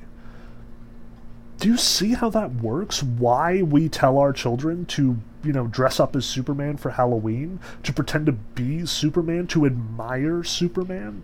[1.59, 3.01] Do you see how that works?
[3.01, 7.61] Why we tell our children to, you know, dress up as Superman for Halloween?
[7.85, 9.47] To pretend to be Superman?
[9.49, 11.23] To admire Superman?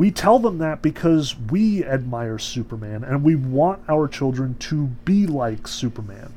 [0.00, 5.26] We tell them that because we admire Superman and we want our children to be
[5.26, 6.32] like Superman.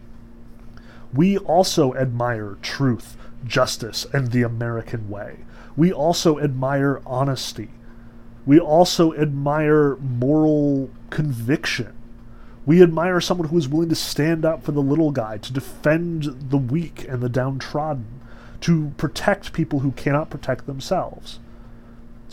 [1.13, 5.45] We also admire truth, justice, and the American way.
[5.77, 7.69] We also admire honesty.
[8.45, 11.95] We also admire moral conviction.
[12.65, 16.49] We admire someone who is willing to stand up for the little guy, to defend
[16.49, 18.19] the weak and the downtrodden,
[18.59, 21.39] to protect people who cannot protect themselves.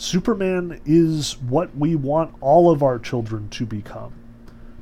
[0.01, 4.11] Superman is what we want all of our children to become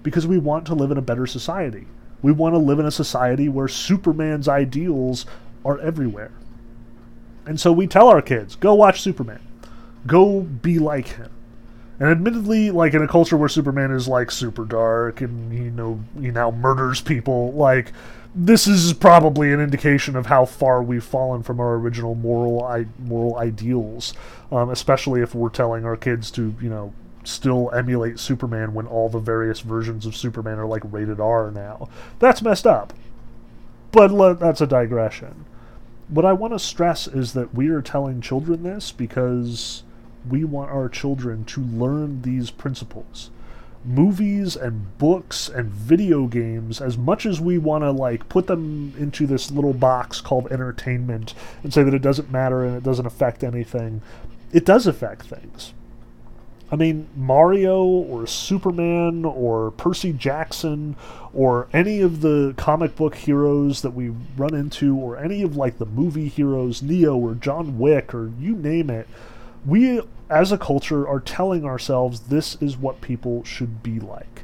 [0.01, 1.87] because we want to live in a better society.
[2.21, 5.25] We want to live in a society where Superman's ideals
[5.65, 6.31] are everywhere.
[7.45, 9.41] And so we tell our kids go watch Superman,
[10.07, 11.31] go be like him.
[11.99, 16.01] And admittedly, like in a culture where Superman is like super dark and you know
[16.17, 17.91] he now murders people, like
[18.35, 22.85] this is probably an indication of how far we've fallen from our original moral I-
[22.99, 24.13] moral ideals,
[24.51, 29.09] um, especially if we're telling our kids to you know still emulate Superman when all
[29.09, 31.89] the various versions of Superman are like rated R now.
[32.19, 32.93] That's messed up.
[33.91, 35.45] But le- that's a digression.
[36.07, 39.83] What I want to stress is that we are telling children this because
[40.27, 43.29] we want our children to learn these principles
[43.85, 48.93] movies and books and video games as much as we want to like put them
[48.97, 53.05] into this little box called entertainment and say that it doesn't matter and it doesn't
[53.05, 54.01] affect anything
[54.51, 55.73] it does affect things.
[56.71, 60.95] I mean mario or superman or percy jackson
[61.33, 65.79] or any of the comic book heroes that we run into or any of like
[65.79, 69.07] the movie heroes neo or john wick or you name it
[69.65, 74.43] we as a culture are telling ourselves this is what people should be like.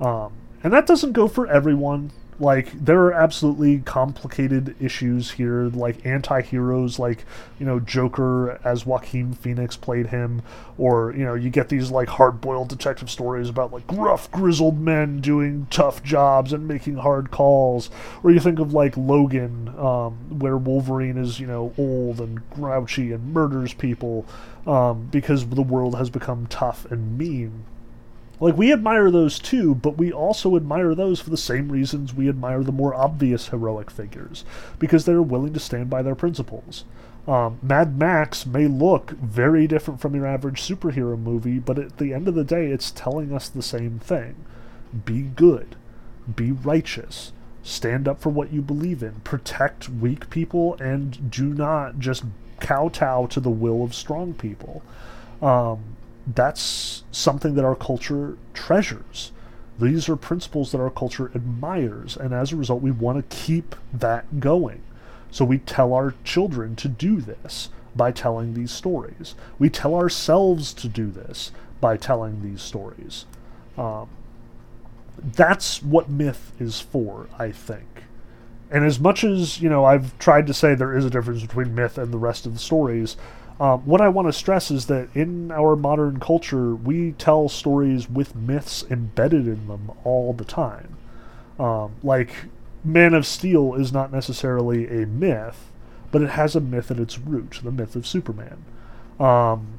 [0.00, 0.32] Um,
[0.64, 6.98] and that doesn't go for everyone like there are absolutely complicated issues here like anti-heroes
[6.98, 7.24] like
[7.60, 10.42] you know joker as joaquin phoenix played him
[10.76, 15.20] or you know you get these like hard-boiled detective stories about like rough grizzled men
[15.20, 17.90] doing tough jobs and making hard calls
[18.24, 23.12] or you think of like logan um, where wolverine is you know old and grouchy
[23.12, 24.26] and murders people
[24.66, 27.64] um, because the world has become tough and mean
[28.42, 32.28] like, we admire those too, but we also admire those for the same reasons we
[32.28, 34.44] admire the more obvious heroic figures,
[34.78, 36.84] because they're willing to stand by their principles.
[37.28, 42.12] Um, Mad Max may look very different from your average superhero movie, but at the
[42.12, 44.34] end of the day, it's telling us the same thing.
[45.04, 45.76] Be good.
[46.34, 47.32] Be righteous.
[47.62, 49.20] Stand up for what you believe in.
[49.22, 52.24] Protect weak people, and do not just
[52.58, 54.82] kowtow to the will of strong people.
[55.40, 59.32] Um, that's something that our culture treasures.
[59.78, 63.74] These are principles that our culture admires, and as a result, we want to keep
[63.92, 64.82] that going.
[65.30, 69.34] So we tell our children to do this by telling these stories.
[69.58, 73.24] We tell ourselves to do this by telling these stories.
[73.76, 74.08] Um,
[75.22, 78.04] that's what myth is for, I think.
[78.70, 81.74] And as much as, you know, I've tried to say there is a difference between
[81.74, 83.16] myth and the rest of the stories,
[83.62, 88.10] um, what I want to stress is that in our modern culture, we tell stories
[88.10, 90.96] with myths embedded in them all the time.
[91.60, 92.32] Um, like,
[92.82, 95.70] Man of Steel is not necessarily a myth,
[96.10, 98.64] but it has a myth at its root the myth of Superman.
[99.20, 99.78] Um,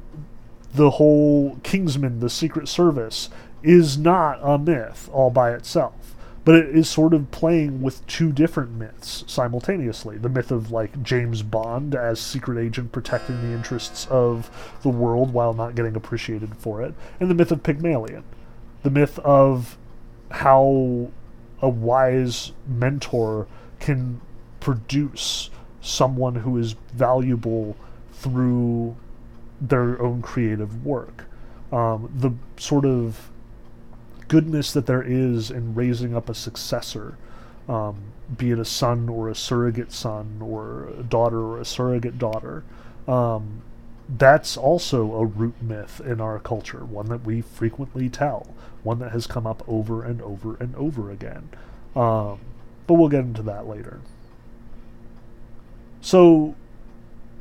[0.72, 3.28] the whole Kingsman, the Secret Service,
[3.62, 6.03] is not a myth all by itself
[6.44, 10.18] but it is sort of playing with two different myths simultaneously.
[10.18, 14.50] The myth of like James Bond as secret agent protecting the interests of
[14.82, 18.24] the world while not getting appreciated for it and the myth of Pygmalion.
[18.82, 19.78] The myth of
[20.30, 21.10] how
[21.62, 23.46] a wise mentor
[23.80, 24.20] can
[24.60, 25.48] produce
[25.80, 27.76] someone who is valuable
[28.12, 28.96] through
[29.60, 31.26] their own creative work.
[31.72, 33.30] Um, the sort of
[34.28, 37.16] goodness that there is in raising up a successor,
[37.68, 37.96] um,
[38.36, 42.64] be it a son or a surrogate son or a daughter or a surrogate daughter.
[43.06, 43.62] Um,
[44.08, 49.12] that's also a root myth in our culture, one that we frequently tell, one that
[49.12, 51.48] has come up over and over and over again.
[51.96, 52.40] Um,
[52.86, 54.00] but we'll get into that later.
[56.02, 56.54] So,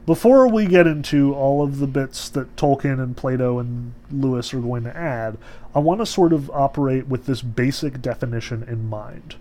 [0.06, 4.60] before we get into all of the bits that Tolkien and Plato and Lewis are
[4.60, 5.38] going to add,
[5.74, 9.36] I want to sort of operate with this basic definition in mind.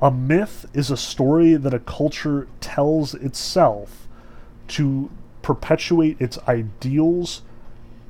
[0.00, 4.08] A myth is a story that a culture tells itself
[4.68, 5.10] to
[5.42, 7.42] perpetuate its ideals,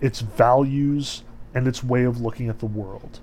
[0.01, 1.23] its values,
[1.55, 3.21] and its way of looking at the world.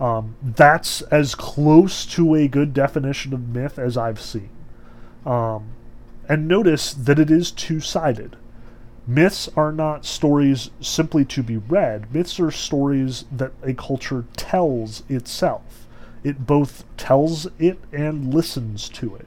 [0.00, 4.50] Um, that's as close to a good definition of myth as I've seen.
[5.24, 5.68] Um,
[6.28, 8.36] and notice that it is two sided.
[9.06, 15.04] Myths are not stories simply to be read, myths are stories that a culture tells
[15.08, 15.86] itself.
[16.24, 19.26] It both tells it and listens to it.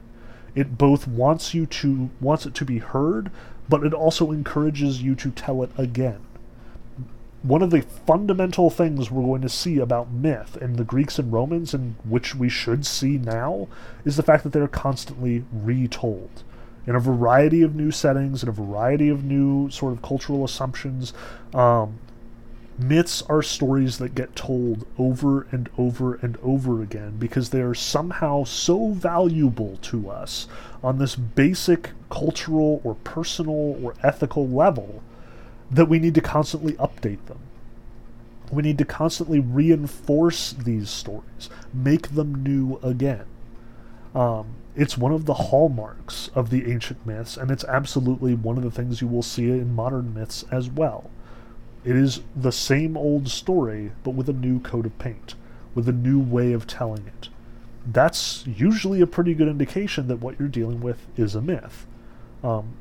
[0.54, 3.30] It both wants you to wants it to be heard,
[3.70, 6.20] but it also encourages you to tell it again.
[7.42, 11.32] One of the fundamental things we're going to see about myth in the Greeks and
[11.32, 13.68] Romans, and which we should see now,
[14.04, 16.42] is the fact that they're constantly retold
[16.86, 21.12] in a variety of new settings, in a variety of new sort of cultural assumptions.
[21.54, 21.98] Um,
[22.78, 27.74] myths are stories that get told over and over and over again because they are
[27.74, 30.48] somehow so valuable to us
[30.82, 35.02] on this basic cultural or personal or ethical level
[35.70, 37.38] that we need to constantly update them.
[38.50, 43.26] We need to constantly reinforce these stories, make them new again.
[44.14, 48.62] Um, it's one of the hallmarks of the ancient myths, and it's absolutely one of
[48.62, 51.10] the things you will see in modern myths as well.
[51.84, 55.34] It is the same old story, but with a new coat of paint,
[55.74, 57.28] with a new way of telling it.
[57.86, 61.86] That's usually a pretty good indication that what you're dealing with is a myth.
[62.44, 62.74] Um,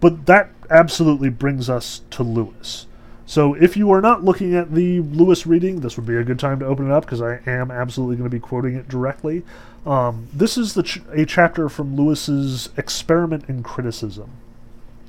[0.00, 2.86] but that absolutely brings us to Lewis.
[3.26, 6.38] So if you are not looking at the Lewis reading, this would be a good
[6.38, 9.42] time to open it up because I am absolutely going to be quoting it directly.
[9.86, 14.30] Um, this is ch- a chapter from Lewis's Experiment in Criticism,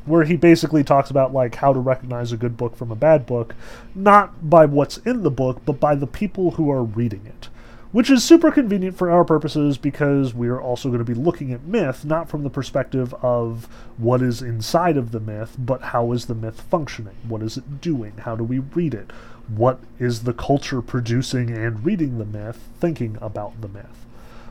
[0.06, 3.26] where he basically talks about like how to recognize a good book from a bad
[3.26, 3.56] book,
[3.94, 7.50] not by what's in the book, but by the people who are reading it
[7.94, 11.54] which is super convenient for our purposes because we are also going to be looking
[11.54, 13.66] at myth not from the perspective of
[13.98, 17.16] what is inside of the myth, but how is the myth functioning?
[17.28, 18.14] What is it doing?
[18.18, 19.12] How do we read it?
[19.48, 24.06] What is the culture producing and reading the myth, thinking about the myth?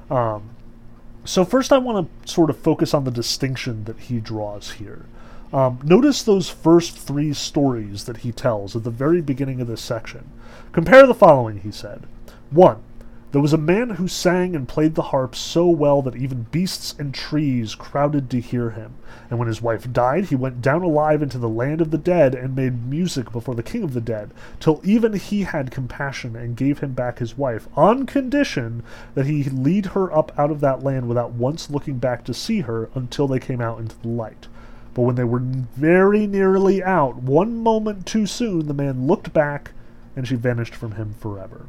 [0.09, 0.51] Um,
[1.25, 5.07] so, first, I want to sort of focus on the distinction that he draws here.
[5.53, 9.83] Um, notice those first three stories that he tells at the very beginning of this
[9.83, 10.31] section.
[10.73, 12.07] Compare the following, he said.
[12.51, 12.83] 1.
[13.33, 16.95] There was a man who sang and played the harp so well that even beasts
[16.99, 18.93] and trees crowded to hear him.
[19.31, 22.35] And when his wife died, he went down alive into the land of the dead
[22.35, 26.59] and made music before the king of the dead, till even he had compassion and
[26.59, 28.83] gave him back his wife, on condition
[29.15, 32.61] that he lead her up out of that land without once looking back to see
[32.61, 34.47] her until they came out into the light.
[34.93, 39.71] But when they were very nearly out, one moment too soon, the man looked back,
[40.15, 41.65] and she vanished from him forever.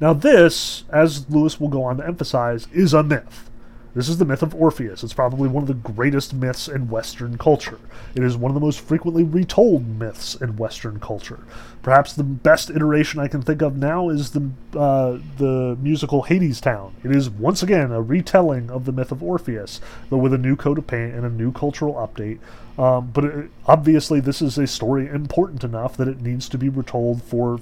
[0.00, 3.50] Now, this, as Lewis will go on to emphasize, is a myth.
[3.94, 5.04] This is the myth of Orpheus.
[5.04, 7.78] It's probably one of the greatest myths in Western culture.
[8.16, 11.44] It is one of the most frequently retold myths in Western culture.
[11.82, 16.92] Perhaps the best iteration I can think of now is the uh, the musical Hadestown.
[17.04, 19.80] It is once again a retelling of the myth of Orpheus,
[20.10, 22.40] but with a new coat of paint and a new cultural update.
[22.76, 26.68] Um, but it, obviously, this is a story important enough that it needs to be
[26.68, 27.60] retold for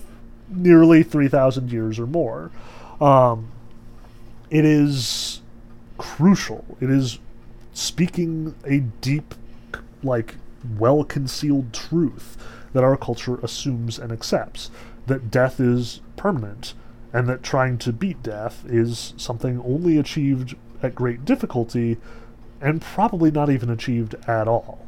[0.55, 2.51] nearly 3,000 years or more.
[3.01, 3.49] Um,
[4.51, 5.41] it is
[5.99, 6.65] crucial.
[6.81, 7.19] It is
[7.73, 9.35] speaking a deep,
[10.03, 10.37] like,
[10.79, 12.37] well concealed truth
[12.73, 14.71] that our culture assumes and accepts
[15.07, 16.75] that death is permanent
[17.13, 21.99] and that trying to beat death is something only achieved at great difficulty
[22.61, 24.87] and probably not even achieved at all.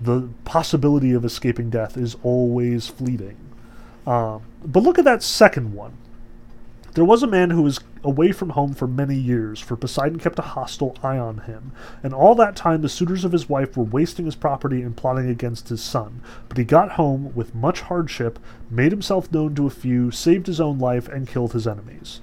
[0.00, 3.36] The possibility of escaping death is always fleeting.
[4.06, 5.96] Um, but look at that second one.
[6.94, 10.38] There was a man who was away from home for many years, for Poseidon kept
[10.38, 13.84] a hostile eye on him, and all that time the suitors of his wife were
[13.84, 16.22] wasting his property and plotting against his son.
[16.48, 18.38] But he got home with much hardship,
[18.70, 22.22] made himself known to a few, saved his own life, and killed his enemies.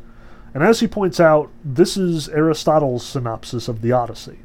[0.56, 4.40] And as he points out, this is Aristotle's synopsis of the Odyssey.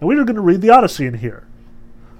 [0.00, 1.46] And we are going to read the Odyssey in here.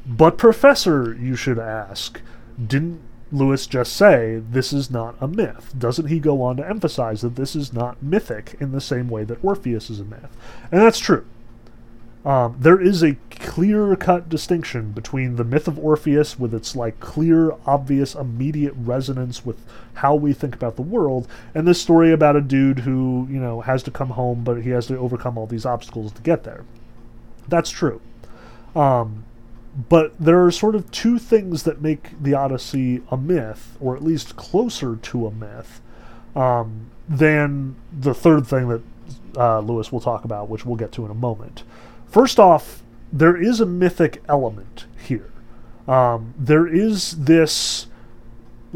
[0.06, 2.20] But, Professor, you should ask,
[2.62, 3.00] didn't
[3.36, 5.74] Lewis just say this is not a myth?
[5.76, 9.24] Doesn't he go on to emphasize that this is not mythic in the same way
[9.24, 10.34] that Orpheus is a myth?
[10.72, 11.26] And that's true.
[12.24, 16.98] Um, there is a clear cut distinction between the myth of Orpheus, with its like
[16.98, 19.62] clear, obvious, immediate resonance with
[19.94, 23.60] how we think about the world, and this story about a dude who, you know,
[23.60, 26.64] has to come home, but he has to overcome all these obstacles to get there.
[27.46, 28.00] That's true.
[28.74, 29.24] Um,
[29.76, 34.02] but there are sort of two things that make the Odyssey a myth, or at
[34.02, 35.80] least closer to a myth,
[36.34, 38.82] um, than the third thing that
[39.36, 41.62] uh, Lewis will talk about, which we'll get to in a moment.
[42.08, 45.30] First off, there is a mythic element here.
[45.86, 47.86] Um, there is this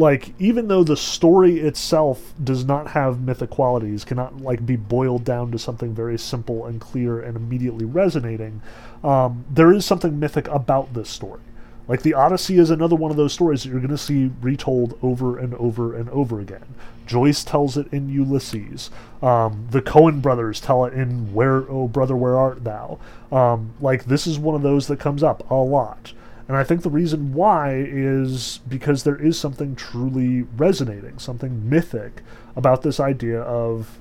[0.00, 5.24] like even though the story itself does not have mythic qualities cannot like be boiled
[5.24, 8.62] down to something very simple and clear and immediately resonating
[9.04, 11.40] um, there is something mythic about this story.
[11.88, 14.96] Like the odyssey is another one of those stories that you're going to see retold
[15.02, 16.74] over and over and over again.
[17.04, 18.90] Joyce tells it in ulysses.
[19.20, 23.00] Um, the Coen brothers tell it in where oh brother where art thou?
[23.32, 26.12] Um, like this is one of those that comes up a lot
[26.50, 32.22] and I think the reason why is because there is something truly resonating, something mythic
[32.56, 34.00] about this idea of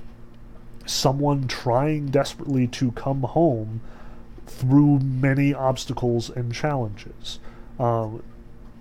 [0.84, 3.82] someone trying desperately to come home
[4.48, 7.38] through many obstacles and challenges.
[7.78, 8.20] Um,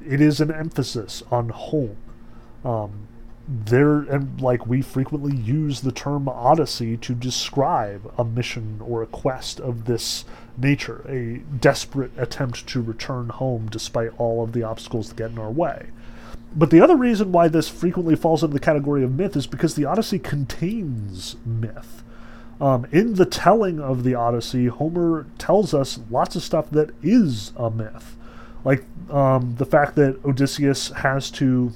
[0.03, 1.97] it is an emphasis on home.
[2.65, 3.07] Um,
[3.47, 9.07] there and like we frequently use the term odyssey to describe a mission or a
[9.07, 10.25] quest of this
[10.59, 15.39] nature, a desperate attempt to return home despite all of the obstacles that get in
[15.39, 15.87] our way.
[16.55, 19.75] But the other reason why this frequently falls into the category of myth is because
[19.75, 22.03] the Odyssey contains myth.
[22.59, 27.53] Um, in the telling of the Odyssey, Homer tells us lots of stuff that is
[27.55, 28.17] a myth.
[28.65, 31.71] Like um, the fact that Odysseus has to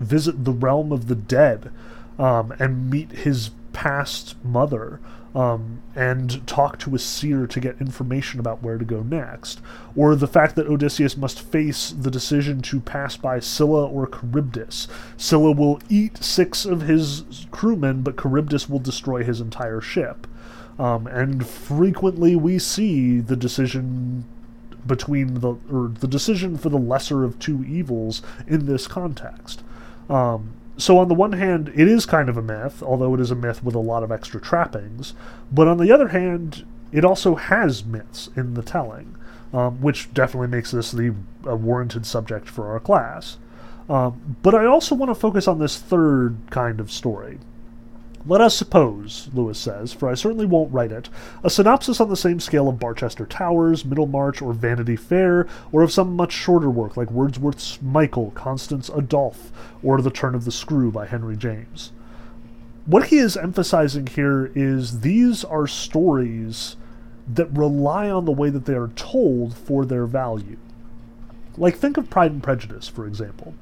[0.00, 1.70] visit the realm of the dead
[2.18, 5.00] um, and meet his past mother
[5.36, 9.60] um, and talk to a seer to get information about where to go next,
[9.94, 14.88] or the fact that Odysseus must face the decision to pass by Scylla or Charybdis.
[15.18, 20.26] Scylla will eat six of his crewmen, but Charybdis will destroy his entire ship.
[20.78, 24.24] Um, and frequently we see the decision
[24.86, 29.62] between the or the decision for the lesser of two evils in this context.
[30.08, 33.30] Um, so on the one hand, it is kind of a myth, although it is
[33.30, 35.14] a myth with a lot of extra trappings.
[35.50, 39.16] But on the other hand, it also has myths in the telling,
[39.52, 41.14] um, which definitely makes this the
[41.44, 43.38] a warranted subject for our class.
[43.88, 47.38] Um, but I also want to focus on this third kind of story,
[48.26, 51.08] let us suppose, Lewis says, for I certainly won't write it,
[51.44, 55.92] a synopsis on the same scale of Barchester Towers, Middlemarch, or Vanity Fair, or of
[55.92, 59.52] some much shorter work like Wordsworth's Michael, Constant's Adolphe,
[59.82, 61.92] or The Turn of the Screw by Henry James.
[62.86, 66.76] What he is emphasizing here is these are stories
[67.26, 70.56] that rely on the way that they are told for their value.
[71.56, 73.54] Like, think of Pride and Prejudice, for example.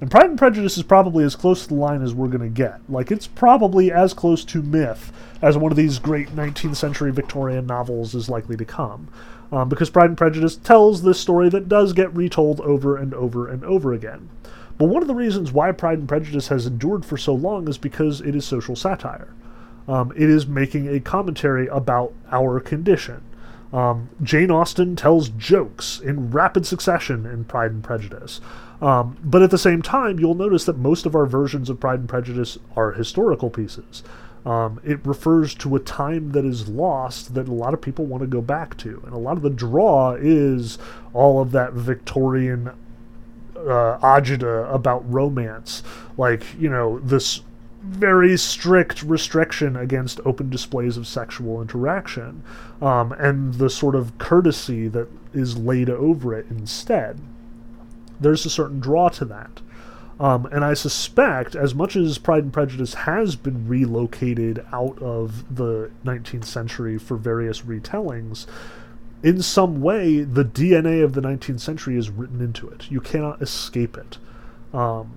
[0.00, 2.48] And Pride and Prejudice is probably as close to the line as we're going to
[2.48, 2.80] get.
[2.88, 7.66] Like, it's probably as close to myth as one of these great 19th century Victorian
[7.66, 9.08] novels is likely to come.
[9.50, 13.48] Um, because Pride and Prejudice tells this story that does get retold over and over
[13.48, 14.28] and over again.
[14.76, 17.78] But one of the reasons why Pride and Prejudice has endured for so long is
[17.78, 19.28] because it is social satire.
[19.88, 23.22] Um, it is making a commentary about our condition.
[23.72, 28.40] Um, Jane Austen tells jokes in rapid succession in Pride and Prejudice.
[28.80, 32.00] Um, but at the same time, you'll notice that most of our versions of Pride
[32.00, 34.02] and Prejudice are historical pieces.
[34.44, 38.20] Um, it refers to a time that is lost that a lot of people want
[38.20, 39.02] to go back to.
[39.04, 40.78] And a lot of the draw is
[41.12, 42.68] all of that Victorian
[43.56, 45.82] uh, agita about romance.
[46.16, 47.42] Like, you know, this
[47.82, 52.42] very strict restriction against open displays of sexual interaction
[52.80, 57.20] um, and the sort of courtesy that is laid over it instead
[58.20, 59.60] there's a certain draw to that.
[60.18, 65.54] Um, and I suspect, as much as Pride and Prejudice has been relocated out of
[65.54, 68.46] the 19th century for various retellings,
[69.22, 72.90] in some way, the DNA of the 19th century is written into it.
[72.90, 74.18] You cannot escape it.
[74.72, 75.12] Um,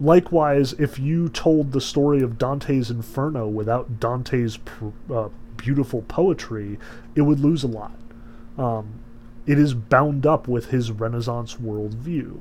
[0.00, 6.78] likewise, if you told the story of Dante's Inferno without Dante's pr- uh, beautiful poetry,
[7.14, 7.96] it would lose a lot.
[8.56, 9.00] Um,
[9.46, 12.40] it is bound up with his Renaissance worldview.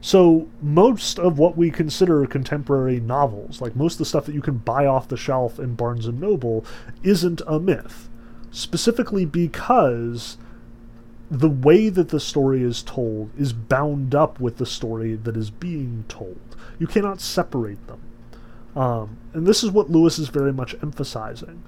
[0.00, 4.42] So, most of what we consider contemporary novels, like most of the stuff that you
[4.42, 6.64] can buy off the shelf in Barnes and Noble,
[7.04, 8.08] isn't a myth.
[8.50, 10.38] Specifically because
[11.30, 15.50] the way that the story is told is bound up with the story that is
[15.50, 16.40] being told.
[16.78, 18.00] You cannot separate them.
[18.74, 21.62] Um, and this is what Lewis is very much emphasizing.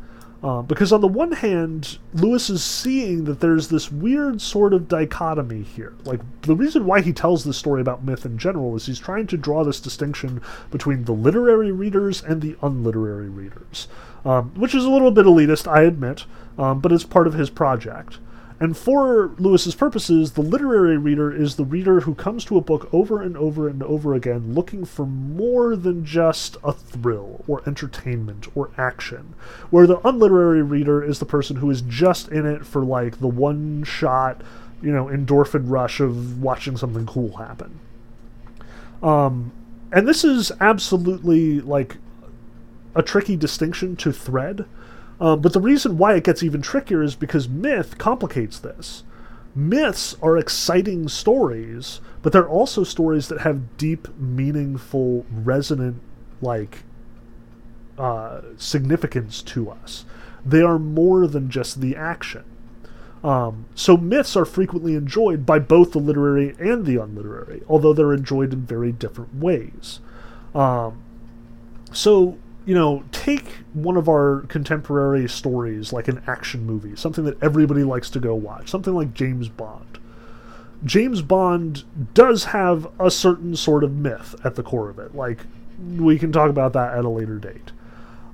[0.44, 4.88] Uh, because on the one hand, Lewis is seeing that there's this weird sort of
[4.88, 5.94] dichotomy here.
[6.04, 9.26] Like, the reason why he tells this story about myth in general is he's trying
[9.28, 13.88] to draw this distinction between the literary readers and the unliterary readers.
[14.26, 16.26] Um, which is a little bit elitist, I admit,
[16.58, 18.18] um, but it's part of his project.
[18.60, 22.88] And for Lewis's purposes, the literary reader is the reader who comes to a book
[22.92, 28.46] over and over and over again looking for more than just a thrill or entertainment
[28.54, 29.34] or action.
[29.70, 33.28] Where the unliterary reader is the person who is just in it for like the
[33.28, 34.40] one shot,
[34.80, 37.80] you know, endorphin rush of watching something cool happen.
[39.02, 39.50] Um,
[39.90, 41.96] and this is absolutely like
[42.94, 44.64] a tricky distinction to thread
[45.20, 49.04] um, but the reason why it gets even trickier is because myth complicates this.
[49.54, 56.00] Myths are exciting stories, but they're also stories that have deep, meaningful, resonant,
[56.42, 56.82] like,
[57.96, 60.04] uh, significance to us.
[60.44, 62.44] They are more than just the action.
[63.22, 68.12] Um, so myths are frequently enjoyed by both the literary and the unliterary, although they're
[68.12, 70.00] enjoyed in very different ways.
[70.54, 71.00] Um,
[71.92, 72.36] so
[72.66, 77.84] you know, take one of our contemporary stories, like an action movie, something that everybody
[77.84, 79.98] likes to go watch, something like James Bond.
[80.84, 81.84] James Bond
[82.14, 85.14] does have a certain sort of myth at the core of it.
[85.14, 85.40] Like,
[85.96, 87.72] we can talk about that at a later date.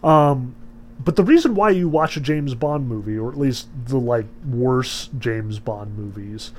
[0.02, 0.54] Um,
[1.02, 4.26] but the reason why you watch a James Bond movie, or at least the like
[4.44, 6.52] worse James Bond movies,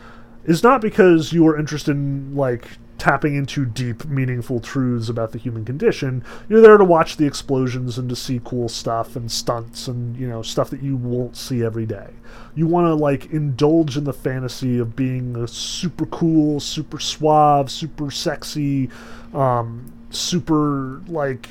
[0.45, 5.39] is not because you are interested in like tapping into deep, meaningful truths about the
[5.39, 6.23] human condition.
[6.47, 10.29] You're there to watch the explosions and to see cool stuff and stunts and, you
[10.29, 12.11] know, stuff that you won't see every day.
[12.53, 17.71] You want to, like, indulge in the fantasy of being a super cool, super suave,
[17.71, 18.91] super sexy,
[19.33, 21.49] um, super, like,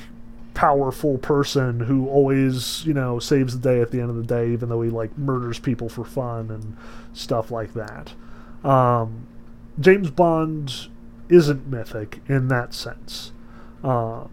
[0.53, 4.53] powerful person who always, you know, saves the day at the end of the day,
[4.53, 6.77] even though he, like, murders people for fun and
[7.11, 8.13] stuff like that.
[8.63, 9.27] Um,
[9.81, 10.87] James Bond
[11.31, 13.31] isn't mythic in that sense.
[13.83, 14.29] Um,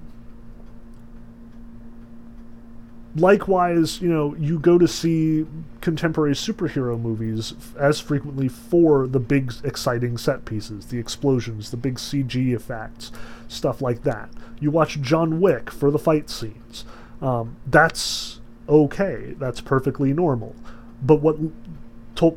[3.17, 5.47] likewise, you know, you go to see
[5.81, 11.97] contemporary superhero movies as frequently for the big, exciting set pieces, the explosions, the big
[11.97, 13.13] CG effects,
[13.49, 14.29] stuff like that.
[14.61, 16.85] You watch John Wick for the fight scenes.
[17.23, 19.35] Um, that's okay.
[19.39, 20.55] That's perfectly normal.
[21.03, 21.37] But what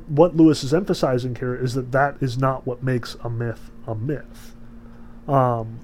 [0.07, 3.95] what Lewis is emphasizing here is that that is not what makes a myth a
[3.95, 4.51] myth.
[5.32, 5.79] Um,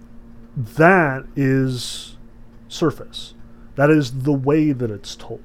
[0.55, 2.17] that is
[2.67, 3.33] surface.
[3.75, 5.41] That is the way that it's told.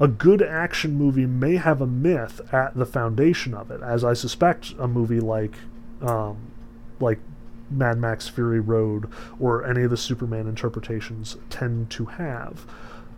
[0.00, 4.12] A good action movie may have a myth at the foundation of it, as I
[4.12, 5.54] suspect a movie like,
[6.02, 6.36] um,
[6.98, 7.20] like
[7.70, 9.08] Mad Max Fury Road
[9.38, 12.66] or any of the Superman interpretations tend to have.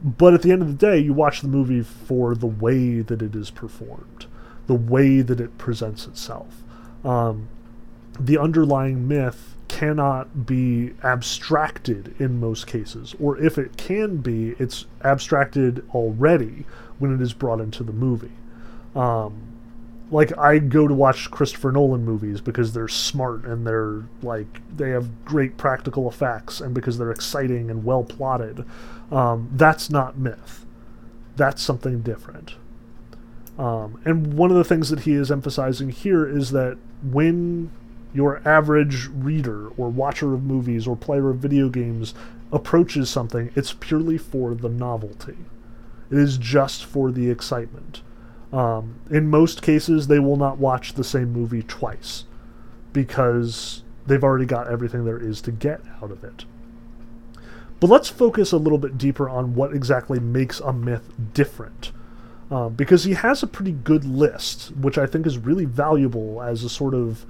[0.05, 3.23] But at the end of the day, you watch the movie for the way that
[3.23, 4.27] it is performed
[4.67, 6.63] the way that it presents itself.
[7.05, 7.49] Um,
[8.19, 14.87] the underlying myth cannot be abstracted in most cases, or if it can be, it's
[15.05, 16.65] abstracted already
[16.99, 18.33] when it is brought into the movie.
[18.95, 19.43] Um,
[20.11, 24.91] like I go to watch Christopher Nolan movies because they're smart and they're like they
[24.91, 28.65] have great practical effects and because they're exciting and well plotted.
[29.11, 30.65] Um, that's not myth.
[31.37, 32.55] That's something different.
[33.59, 37.73] Um, and one of the things that he is emphasizing here is that when
[38.17, 42.15] your average reader or watcher of movies or player of video games
[42.51, 45.37] approaches something, it's purely for the novelty.
[46.11, 48.03] It is just for the excitement.
[48.53, 52.25] Um, in most cases, they will not watch the same movie twice
[52.93, 56.47] because they've already got everything there is to get out of it.
[57.81, 61.93] But let's focus a little bit deeper on what exactly makes a myth different
[62.51, 66.65] um, because he has a pretty good list, which I think is really valuable as
[66.65, 67.27] a sort of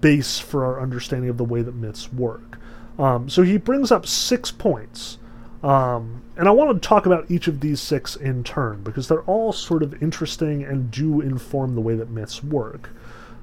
[0.00, 2.58] base for our understanding of the way that myths work.
[2.98, 5.18] Um, so he brings up six points.
[5.62, 9.22] Um, and I want to talk about each of these six in turn because they're
[9.22, 12.90] all sort of interesting and do inform the way that myths work.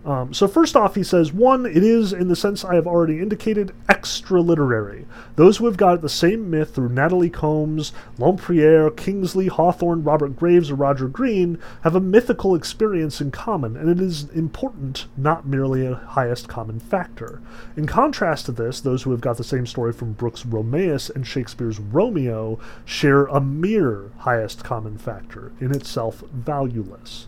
[0.05, 3.19] Um, so, first off, he says, one, it is, in the sense I have already
[3.19, 5.05] indicated, extra literary.
[5.37, 10.69] Those who have got the same myth through Natalis Comes, Lempriere, Kingsley, Hawthorne, Robert Graves,
[10.69, 15.85] or Roger Green have a mythical experience in common, and it is important, not merely
[15.85, 17.41] a highest common factor.
[17.77, 21.25] In contrast to this, those who have got the same story from Brooke's Romeus and
[21.25, 27.27] Shakespeare's Romeo share a mere highest common factor, in itself valueless.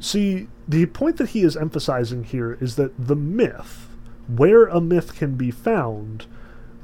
[0.00, 3.88] See, the point that he is emphasizing here is that the myth,
[4.28, 6.26] where a myth can be found,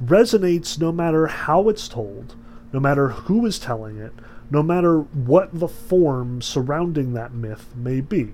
[0.03, 2.35] resonates no matter how it's told,
[2.73, 4.13] no matter who is telling it,
[4.49, 8.33] no matter what the form surrounding that myth may be.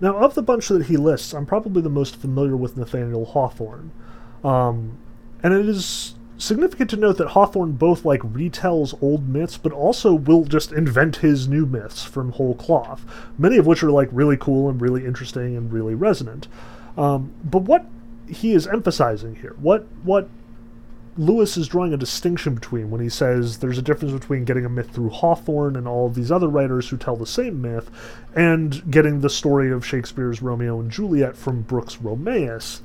[0.00, 3.92] Now, of the bunch that he lists, I'm probably the most familiar with Nathaniel Hawthorne.
[4.42, 4.98] Um,
[5.42, 10.12] and it is significant to note that Hawthorne both like retells old myths, but also
[10.12, 13.04] will just invent his new myths from whole cloth.
[13.38, 16.48] Many of which are like really cool and really interesting and really resonant.
[16.96, 17.86] Um, but what
[18.28, 20.28] he is emphasizing here, what what
[21.16, 24.68] Lewis is drawing a distinction between when he says there's a difference between getting a
[24.70, 27.90] myth through Hawthorne and all of these other writers who tell the same myth,
[28.34, 32.80] and getting the story of Shakespeare's Romeo and Juliet from Brooke's Romeus.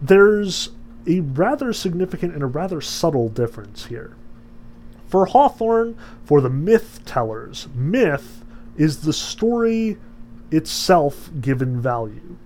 [0.00, 0.70] There's
[1.06, 4.16] a rather significant and a rather subtle difference here.
[5.06, 8.44] For Hawthorne, for the myth tellers, myth
[8.76, 9.96] is the story
[10.50, 12.36] itself given value.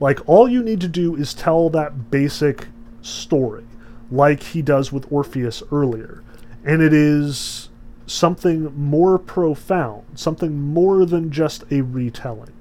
[0.00, 2.68] Like, all you need to do is tell that basic
[3.02, 3.66] story,
[4.10, 6.22] like he does with Orpheus earlier.
[6.64, 7.68] And it is
[8.06, 12.52] something more profound, something more than just a retelling.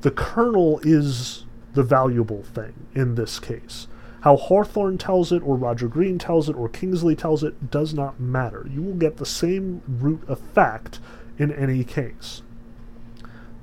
[0.00, 1.44] The kernel is
[1.74, 3.86] the valuable thing in this case.
[4.22, 8.20] How Hawthorne tells it, or Roger Green tells it, or Kingsley tells it, does not
[8.20, 8.64] matter.
[8.72, 11.00] You will get the same root effect
[11.38, 12.42] in any case.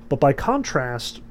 [0.10, 1.22] But by contrast,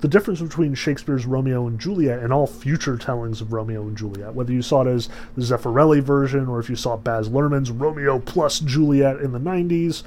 [0.00, 4.34] the difference between Shakespeare's Romeo and Juliet and all future tellings of Romeo and Juliet,
[4.34, 8.18] whether you saw it as the Zeffirelli version or if you saw Baz Luhrmann's Romeo
[8.18, 10.02] plus Juliet in the 90s,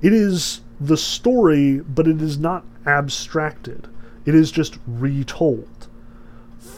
[0.00, 3.88] it is the story, but it is not abstracted.
[4.24, 5.68] It is just retold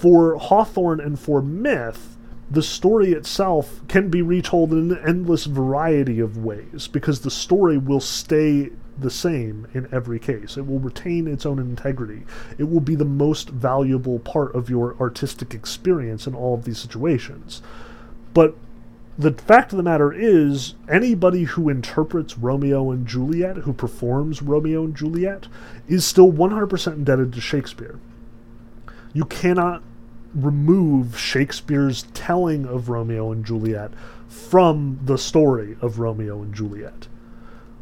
[0.00, 2.16] for Hawthorne and for myth,
[2.50, 7.76] the story itself can be retold in an endless variety of ways because the story
[7.76, 10.56] will stay the same in every case.
[10.56, 12.22] It will retain its own integrity.
[12.56, 16.78] It will be the most valuable part of your artistic experience in all of these
[16.78, 17.60] situations.
[18.34, 18.56] But
[19.18, 24.84] the fact of the matter is, anybody who interprets Romeo and Juliet, who performs Romeo
[24.84, 25.48] and Juliet,
[25.88, 27.98] is still 100% indebted to Shakespeare.
[29.12, 29.82] You cannot
[30.34, 33.92] remove Shakespeare's telling of Romeo and Juliet
[34.28, 37.08] from the story of Romeo and Juliet.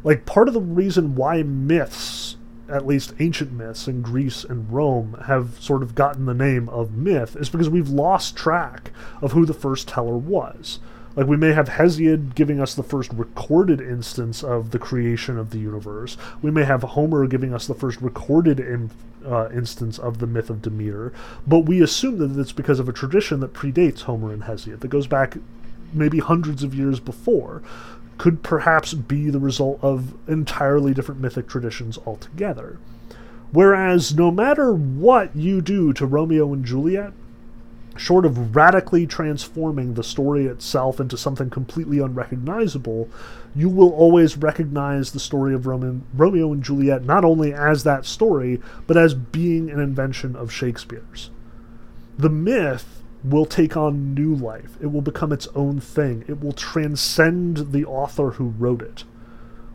[0.03, 2.37] Like, part of the reason why myths,
[2.69, 6.95] at least ancient myths in Greece and Rome, have sort of gotten the name of
[6.95, 8.91] myth is because we've lost track
[9.21, 10.79] of who the first teller was.
[11.17, 15.49] Like, we may have Hesiod giving us the first recorded instance of the creation of
[15.49, 16.15] the universe.
[16.43, 18.91] We may have Homer giving us the first recorded in,
[19.25, 21.11] uh, instance of the myth of Demeter.
[21.47, 24.89] But we assume that it's because of a tradition that predates Homer and Hesiod, that
[24.89, 25.37] goes back
[25.91, 27.63] maybe hundreds of years before.
[28.19, 32.77] Could perhaps be the result of entirely different mythic traditions altogether.
[33.51, 37.13] Whereas, no matter what you do to Romeo and Juliet,
[37.97, 43.09] short of radically transforming the story itself into something completely unrecognizable,
[43.55, 48.05] you will always recognize the story of Roman, Romeo and Juliet not only as that
[48.05, 51.29] story, but as being an invention of Shakespeare's.
[52.17, 54.77] The myth will take on new life.
[54.81, 56.23] It will become its own thing.
[56.27, 59.03] It will transcend the author who wrote it.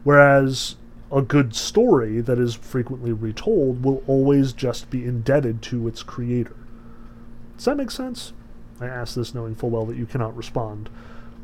[0.05, 0.77] Whereas
[1.11, 6.57] a good story that is frequently retold will always just be indebted to its creator.
[7.57, 8.33] Does that make sense?
[8.81, 10.89] I ask this knowing full well that you cannot respond.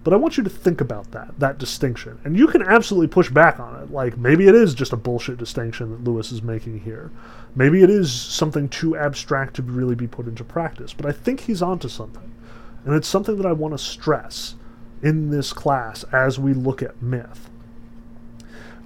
[0.04, 2.18] But I want you to think about that, that distinction.
[2.24, 3.90] And you can absolutely push back on it.
[3.90, 7.11] Like, maybe it is just a bullshit distinction that Lewis is making here.
[7.54, 10.94] Maybe it is something too abstract to really be put into practice.
[10.94, 12.32] But I think he's onto something.
[12.84, 14.54] And it's something that I want to stress
[15.02, 17.50] in this class as we look at myth.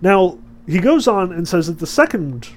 [0.00, 2.48] Now, he goes on and says that the second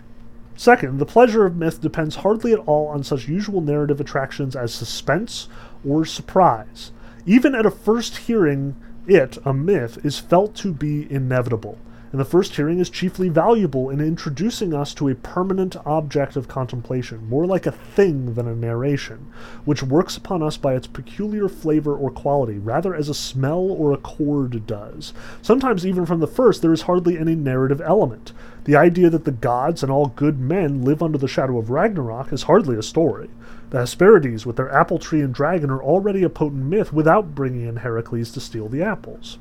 [0.57, 4.73] Second, the pleasure of myth depends hardly at all on such usual narrative attractions as
[4.73, 5.49] suspense
[5.87, 6.91] or surprise.
[7.25, 8.75] Even at a first hearing,
[9.05, 11.77] it, a myth, is felt to be inevitable,
[12.11, 16.47] and the first hearing is chiefly valuable in introducing us to a permanent object of
[16.47, 19.27] contemplation, more like a thing than a narration,
[19.65, 23.91] which works upon us by its peculiar flavor or quality, rather as a smell or
[23.91, 25.13] a chord does.
[25.41, 28.31] Sometimes, even from the first, there is hardly any narrative element.
[28.65, 32.33] The idea that the gods and all good men live under the shadow of Ragnarok
[32.33, 33.29] is hardly a story.
[33.69, 37.67] The Hesperides, with their apple tree and dragon, are already a potent myth without bringing
[37.67, 39.37] in Heracles to steal the apples.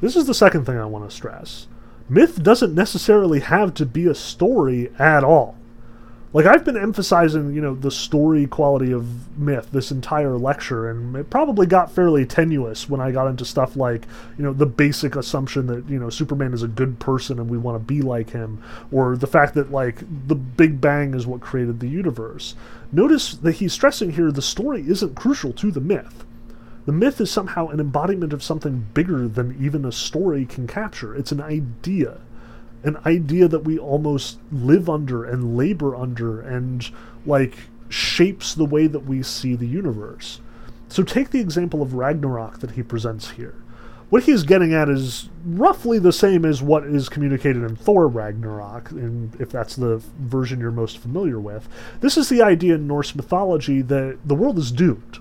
[0.00, 1.68] This is the second thing I want to stress.
[2.08, 5.56] Myth doesn't necessarily have to be a story at all
[6.32, 11.16] like I've been emphasizing, you know, the story quality of myth this entire lecture, and
[11.16, 14.06] it probably got fairly tenuous when I got into stuff like,
[14.36, 17.56] you know, the basic assumption that you know Superman is a good person and we
[17.56, 18.62] want to be like him,
[18.92, 22.54] or the fact that like the Big Bang is what created the universe.
[22.92, 26.24] Notice that he's stressing here the story isn't crucial to the myth.
[26.84, 31.14] The myth is somehow an embodiment of something bigger than even a story can capture.
[31.14, 32.18] It's an idea
[32.82, 36.90] an idea that we almost live under and labor under and
[37.26, 37.54] like
[37.88, 40.40] shapes the way that we see the universe.
[40.88, 43.54] so take the example of Ragnarok that he presents here.
[44.10, 48.90] What he's getting at is roughly the same as what is communicated in Thor Ragnarok,
[48.90, 51.68] and if that's the version you're most familiar with.
[52.00, 55.18] This is the idea in Norse mythology that the world is doomed.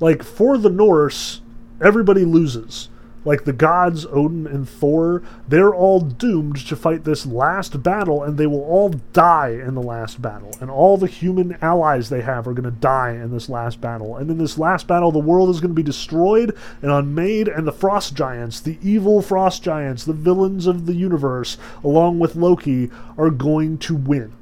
[0.00, 1.40] Like, for the Norse,
[1.80, 2.88] everybody loses
[3.24, 8.36] like the gods Odin and Thor, they're all doomed to fight this last battle and
[8.36, 10.52] they will all die in the last battle.
[10.60, 14.16] And all the human allies they have are going to die in this last battle.
[14.16, 17.66] And in this last battle, the world is going to be destroyed and unmade, and
[17.66, 22.90] the frost giants, the evil frost giants, the villains of the universe, along with Loki,
[23.16, 24.32] are going to win.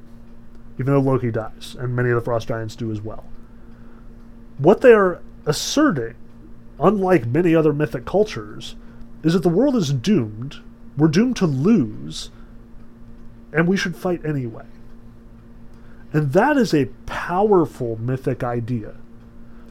[0.79, 3.23] Even though Loki dies, and many of the frost giants do as well.
[4.57, 6.15] What they are asserting
[6.81, 8.75] unlike many other mythic cultures,
[9.23, 10.57] is that the world is doomed,
[10.97, 12.31] we're doomed to lose,
[13.53, 14.65] and we should fight anyway.
[16.13, 18.95] And that is a powerful mythic idea.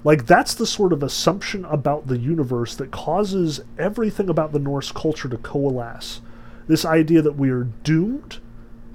[0.02, 4.92] Like, that's the sort of assumption about the universe that causes everything about the Norse
[4.92, 6.22] culture to coalesce.
[6.66, 8.38] This idea that we are doomed,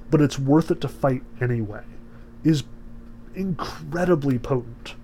[0.09, 1.83] but it's worth it to fight anyway,
[2.43, 2.63] is
[3.35, 4.95] incredibly potent.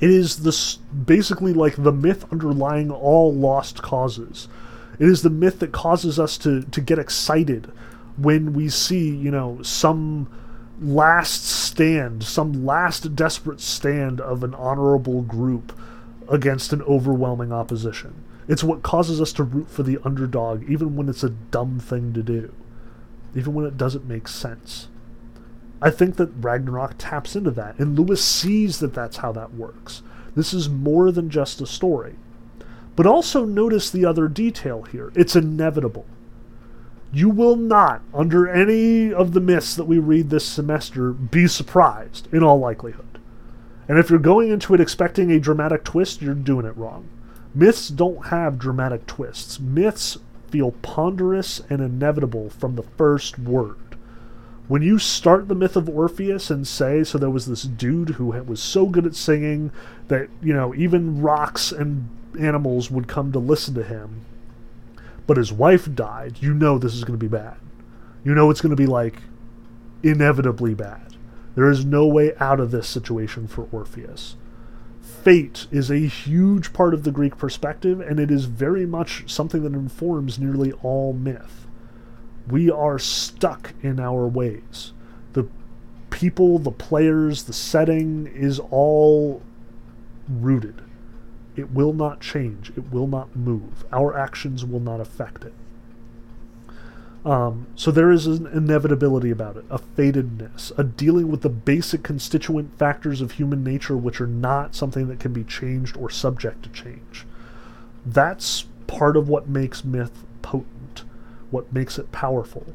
[0.00, 4.48] It is this basically like the myth underlying all lost causes.
[4.98, 7.70] It is the myth that causes us to to get excited
[8.16, 10.28] when we see, you know, some
[10.80, 15.76] last stand, some last desperate stand of an honorable group
[16.28, 18.24] against an overwhelming opposition.
[18.46, 22.12] It's what causes us to root for the underdog, even when it's a dumb thing
[22.14, 22.52] to do,
[23.34, 24.88] even when it doesn't make sense.
[25.80, 30.02] I think that Ragnarok taps into that, and Lewis sees that that's how that works.
[30.34, 32.16] This is more than just a story.
[32.96, 36.06] But also notice the other detail here it's inevitable.
[37.12, 42.28] You will not, under any of the myths that we read this semester, be surprised,
[42.32, 43.18] in all likelihood.
[43.88, 47.08] And if you're going into it expecting a dramatic twist, you're doing it wrong.
[47.54, 49.58] Myths don't have dramatic twists.
[49.58, 50.18] Myths
[50.50, 53.87] feel ponderous and inevitable from the first word
[54.68, 58.26] when you start the myth of Orpheus and say, so there was this dude who
[58.26, 59.72] was so good at singing
[60.08, 62.08] that, you know, even rocks and
[62.38, 64.26] animals would come to listen to him,
[65.26, 67.56] but his wife died, you know this is going to be bad.
[68.24, 69.22] You know it's going to be like
[70.02, 71.16] inevitably bad.
[71.54, 74.36] There is no way out of this situation for Orpheus.
[75.00, 79.62] Fate is a huge part of the Greek perspective, and it is very much something
[79.62, 81.67] that informs nearly all myth
[82.50, 84.92] we are stuck in our ways.
[85.32, 85.46] The
[86.10, 89.42] people, the players, the setting is all
[90.28, 90.82] rooted.
[91.56, 92.70] It will not change.
[92.76, 93.84] It will not move.
[93.92, 95.54] Our actions will not affect it.
[97.24, 102.02] Um, so there is an inevitability about it, a fatedness, a dealing with the basic
[102.02, 106.62] constituent factors of human nature which are not something that can be changed or subject
[106.62, 107.26] to change.
[108.06, 110.77] That's part of what makes myth potent
[111.50, 112.66] what makes it powerful.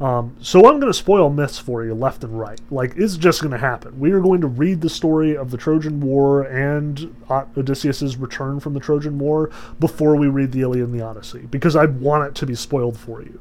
[0.00, 2.58] Um, so I'm going to spoil myths for you left and right.
[2.70, 4.00] Like, it's just going to happen.
[4.00, 8.72] We are going to read the story of the Trojan War and Odysseus' return from
[8.72, 12.34] the Trojan War before we read the Iliad and the Odyssey, because I want it
[12.36, 13.40] to be spoiled for you.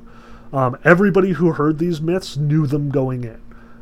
[0.52, 3.40] Um, everybody who heard these myths knew them going in.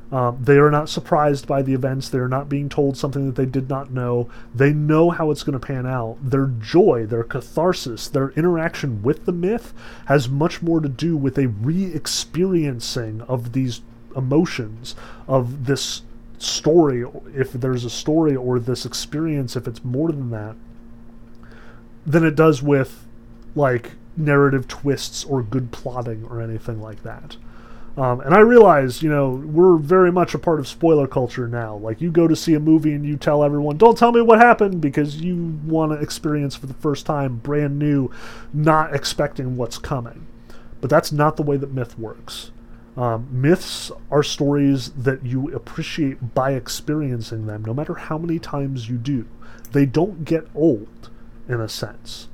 [0.09, 2.07] Um, they are not surprised by the events.
[2.07, 4.29] They are not being told something that they did not know.
[4.55, 6.17] They know how it's going to pan out.
[6.21, 9.73] Their joy, their catharsis, their interaction with the myth
[10.05, 13.81] has much more to do with a re experiencing of these
[14.15, 14.95] emotions,
[15.27, 16.03] of this
[16.37, 17.03] story,
[17.35, 20.55] if there's a story, or this experience, if it's more than that,
[22.05, 23.05] than it does with,
[23.55, 27.35] like, narrative twists or good plotting or anything like that.
[27.97, 31.77] Um, and I realize, you know, we're very much a part of spoiler culture now.
[31.77, 34.37] Like, you go to see a movie and you tell everyone, don't tell me what
[34.37, 38.11] happened, because you want to experience for the first time, brand new,
[38.53, 40.27] not expecting what's coming.
[40.79, 42.51] But that's not the way that myth works.
[42.95, 48.89] Um, myths are stories that you appreciate by experiencing them, no matter how many times
[48.89, 49.27] you do.
[49.71, 51.09] They don't get old,
[51.49, 52.27] in a sense.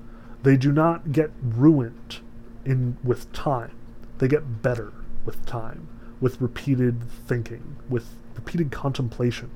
[0.43, 2.19] They do not get ruined
[2.65, 3.71] in with time.
[4.17, 4.91] They get better
[5.25, 5.87] with time,
[6.19, 9.49] with repeated thinking, with repeated contemplation.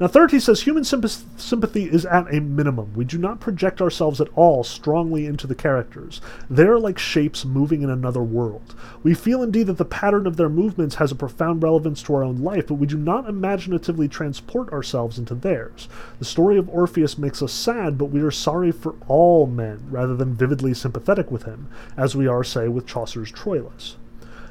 [0.00, 2.92] Now, third, he says human sympathy is at a minimum.
[2.94, 6.20] We do not project ourselves at all strongly into the characters.
[6.50, 8.74] They are like shapes moving in another world.
[9.04, 12.24] We feel indeed that the pattern of their movements has a profound relevance to our
[12.24, 15.88] own life, but we do not imaginatively transport ourselves into theirs.
[16.18, 20.16] The story of Orpheus makes us sad, but we are sorry for all men rather
[20.16, 23.94] than vividly sympathetic with him, as we are, say, with Chaucer's Troilus.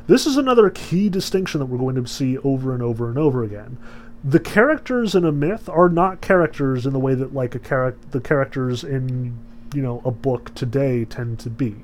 [0.07, 3.43] This is another key distinction that we're going to see over and over and over
[3.43, 3.77] again.
[4.23, 8.11] the characters in a myth are not characters in the way that like a charac-
[8.11, 9.35] the characters in
[9.73, 11.75] you know a book today tend to be.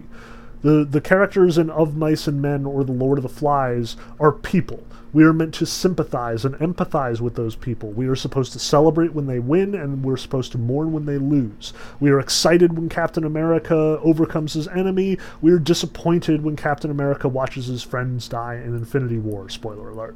[0.62, 4.32] The the characters in Of Mice and Men or The Lord of the Flies are
[4.32, 4.84] people.
[5.14, 7.92] We are meant to sympathize and empathize with those people.
[7.92, 11.18] We are supposed to celebrate when they win and we're supposed to mourn when they
[11.18, 11.74] lose.
[12.00, 15.18] We are excited when Captain America overcomes his enemy.
[15.42, 19.50] We are disappointed when Captain America watches his friends die in Infinity War.
[19.50, 20.16] Spoiler alert.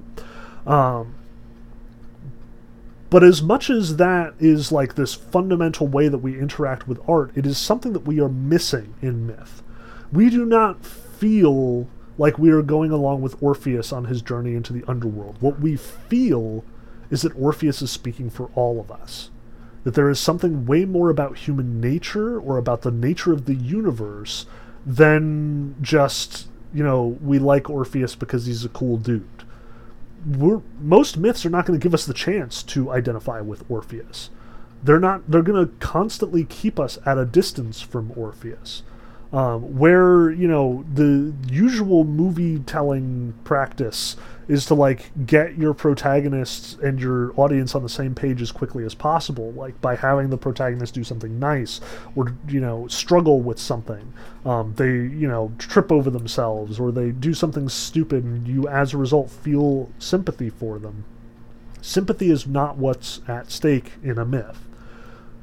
[0.68, 1.16] Um,
[3.10, 7.32] but as much as that is like this fundamental way that we interact with art,
[7.36, 9.62] it is something that we are missing in myth.
[10.14, 11.88] We do not feel
[12.18, 15.38] like we are going along with Orpheus on his journey into the underworld.
[15.40, 16.64] What we feel
[17.10, 19.30] is that Orpheus is speaking for all of us.
[19.84, 23.56] That there is something way more about human nature or about the nature of the
[23.56, 24.46] universe
[24.86, 29.28] than just, you know, we like Orpheus because he's a cool dude
[30.26, 34.30] we're, most myths are not going to give us the chance to identify with Orpheus.
[34.84, 35.30] They're not.
[35.30, 38.82] They're going to constantly keep us at a distance from Orpheus.
[39.34, 44.18] Um, where you know the usual movie telling practice
[44.50, 48.84] is to like get your protagonists and your audience on the same page as quickly
[48.84, 51.80] as possible like by having the protagonist do something nice
[52.14, 54.12] or you know struggle with something.
[54.44, 58.94] Um, they you know trip over themselves or they do something stupid and you as
[58.94, 61.06] a result feel sympathy for them.
[61.82, 64.68] Sympathy is not what's at stake in a myth.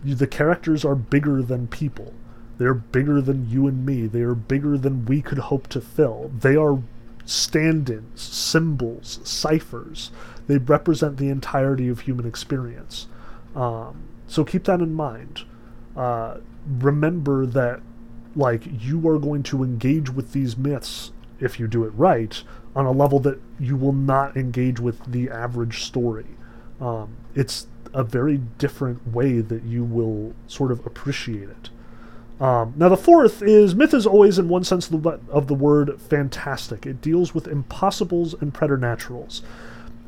[0.04, 2.12] The characters are bigger than people
[2.58, 4.06] they're bigger than you and me.
[4.06, 6.30] They are bigger than we could hope to fill.
[6.38, 6.82] They are
[7.24, 10.10] stand ins, symbols, ciphers.
[10.46, 13.06] They represent the entirety of human experience.
[13.54, 15.44] Um, so keep that in mind.
[15.96, 17.80] Uh, remember that,
[18.34, 22.42] like, you are going to engage with these myths, if you do it right,
[22.74, 26.26] on a level that you will not engage with the average story.
[26.80, 31.70] Um, it's a very different way that you will sort of appreciate it.
[32.40, 35.54] Um, now, the fourth is myth is always, in one sense of the, of the
[35.54, 36.86] word, fantastic.
[36.86, 39.42] It deals with impossibles and preternaturals.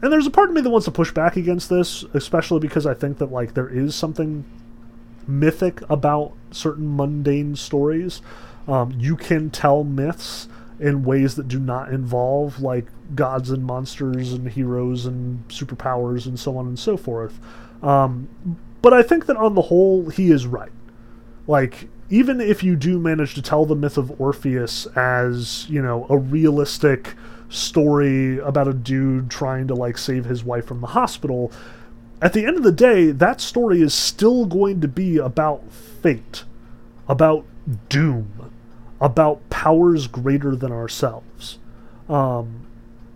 [0.02, 2.86] And there's a part of me that wants to push back against this, especially because
[2.86, 4.44] I think that like there is something
[5.26, 8.22] mythic about certain mundane stories.
[8.66, 14.32] Um, you can tell myths in ways that do not involve like gods and monsters
[14.32, 17.38] and heroes and superpowers and so on and so forth.
[17.82, 18.28] Um,
[18.80, 20.72] but I think that on the whole, he is right.
[21.46, 26.06] Like even if you do manage to tell the myth of Orpheus as, you know,
[26.10, 27.14] a realistic
[27.48, 31.52] story about a dude trying to like save his wife from the hospital,
[32.20, 36.44] at the end of the day, that story is still going to be about fate,
[37.08, 37.46] about
[37.88, 38.52] doom,
[39.00, 41.58] about powers greater than ourselves.
[42.08, 42.66] Um,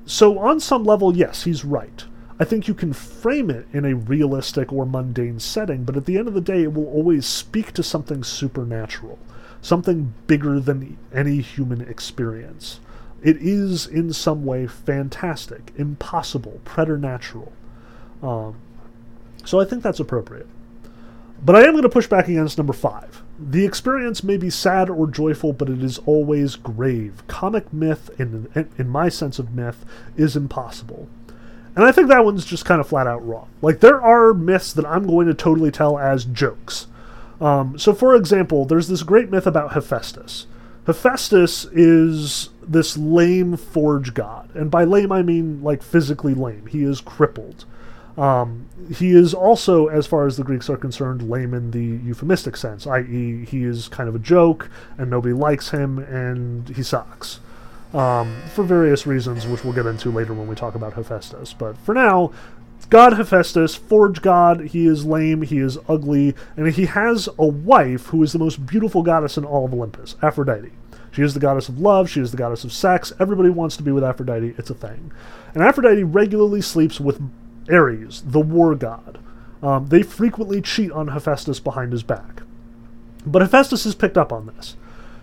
[0.06, 2.04] so, on some level, yes, he's right.
[2.38, 6.18] I think you can frame it in a realistic or mundane setting, but at the
[6.18, 9.18] end of the day, it will always speak to something supernatural,
[9.62, 12.80] something bigger than any human experience.
[13.22, 17.52] It is, in some way, fantastic, impossible, preternatural.
[18.22, 18.56] Um,
[19.44, 20.48] so I think that's appropriate.
[21.42, 23.22] But I am going to push back against number five.
[23.38, 27.22] The experience may be sad or joyful, but it is always grave.
[27.28, 29.84] Comic myth, in, in my sense of myth,
[30.16, 31.08] is impossible.
[31.76, 33.48] And I think that one's just kind of flat out wrong.
[33.60, 36.86] Like, there are myths that I'm going to totally tell as jokes.
[37.40, 40.46] Um, so, for example, there's this great myth about Hephaestus.
[40.86, 44.50] Hephaestus is this lame forge god.
[44.54, 46.66] And by lame, I mean like physically lame.
[46.66, 47.64] He is crippled.
[48.16, 52.56] Um, he is also, as far as the Greeks are concerned, lame in the euphemistic
[52.56, 57.40] sense, i.e., he is kind of a joke and nobody likes him and he sucks
[57.94, 61.54] um, for various reasons, which we'll get into later when we talk about Hephaestus.
[61.54, 62.32] But for now,
[62.90, 68.06] God Hephaestus, forge god, he is lame, he is ugly, and he has a wife
[68.06, 70.72] who is the most beautiful goddess in all of Olympus, Aphrodite.
[71.12, 73.84] She is the goddess of love, she is the goddess of sex, everybody wants to
[73.84, 75.12] be with Aphrodite, it's a thing.
[75.54, 77.22] And Aphrodite regularly sleeps with
[77.70, 79.18] Ares, the war god.
[79.62, 82.42] Um, they frequently cheat on Hephaestus behind his back.
[83.24, 84.76] But Hephaestus has picked up on this.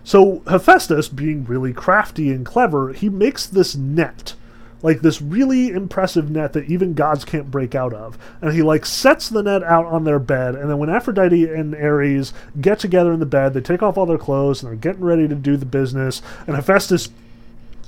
[0.04, 4.34] So Hephaestus, being really crafty and clever, he makes this net.
[4.82, 8.18] Like this really impressive net that even gods can't break out of.
[8.40, 11.74] And he like sets the net out on their bed, and then when Aphrodite and
[11.74, 15.04] Ares get together in the bed, they take off all their clothes and they're getting
[15.04, 17.10] ready to do the business, and Hephaestus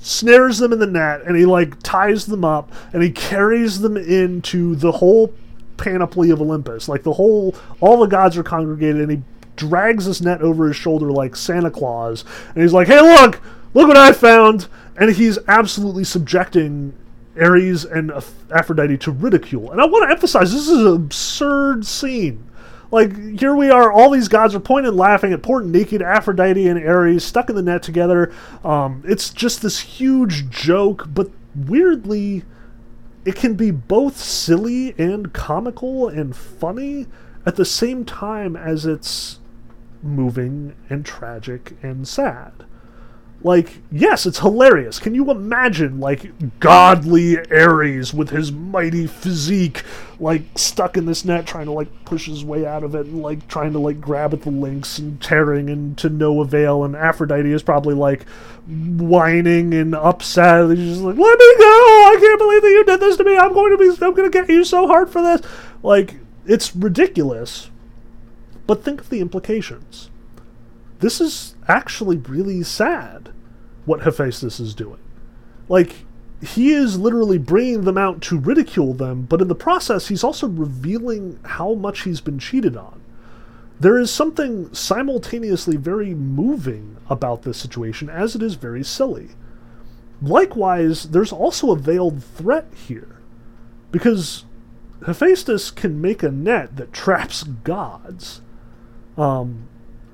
[0.04, 3.96] snares them in the net and he like ties them up and he carries them
[3.96, 5.32] into the whole
[5.78, 6.88] panoply of Olympus.
[6.88, 9.22] Like the whole all the gods are congregated and he
[9.56, 12.24] drags this net over his shoulder like Santa Claus,
[12.54, 13.40] and he's like, "Hey, look,
[13.74, 16.94] look what I found!" And he's absolutely subjecting
[17.40, 18.12] Ares and
[18.52, 19.72] Aphrodite to ridicule.
[19.72, 22.44] And I want to emphasize this is an absurd scene.
[22.90, 26.78] Like, here we are, all these gods are pointing laughing at poor naked Aphrodite and
[26.78, 28.32] Ares stuck in the net together.
[28.62, 32.44] Um, it's just this huge joke, but weirdly,
[33.24, 37.06] it can be both silly and comical and funny
[37.44, 39.40] at the same time as it's
[40.04, 42.64] moving and tragic and sad.
[43.42, 44.98] Like, yes, it's hilarious.
[44.98, 49.82] Can you imagine, like, godly Ares with his mighty physique,
[50.18, 53.20] like, stuck in this net trying to, like, push his way out of it and,
[53.20, 56.84] like, trying to, like, grab at the links and tearing and to no avail.
[56.84, 58.26] And Aphrodite is probably, like,
[58.66, 60.70] whining and upset.
[60.70, 61.64] He's just like, let me go!
[61.64, 63.36] I can't believe that you did this to me!
[63.36, 65.42] I'm going to be, I'm going to get you so hard for this!
[65.82, 66.14] Like,
[66.46, 67.68] it's ridiculous.
[68.66, 70.10] But think of the implications.
[71.00, 73.30] This is actually really sad
[73.84, 75.00] what Hephaestus is doing.
[75.68, 76.04] Like,
[76.40, 80.46] he is literally bringing them out to ridicule them, but in the process, he's also
[80.46, 83.00] revealing how much he's been cheated on.
[83.80, 89.30] There is something simultaneously very moving about this situation, as it is very silly.
[90.22, 93.16] Likewise, there's also a veiled threat here,
[93.90, 94.44] because
[95.06, 98.40] Hephaestus can make a net that traps gods.
[99.16, 99.68] Um,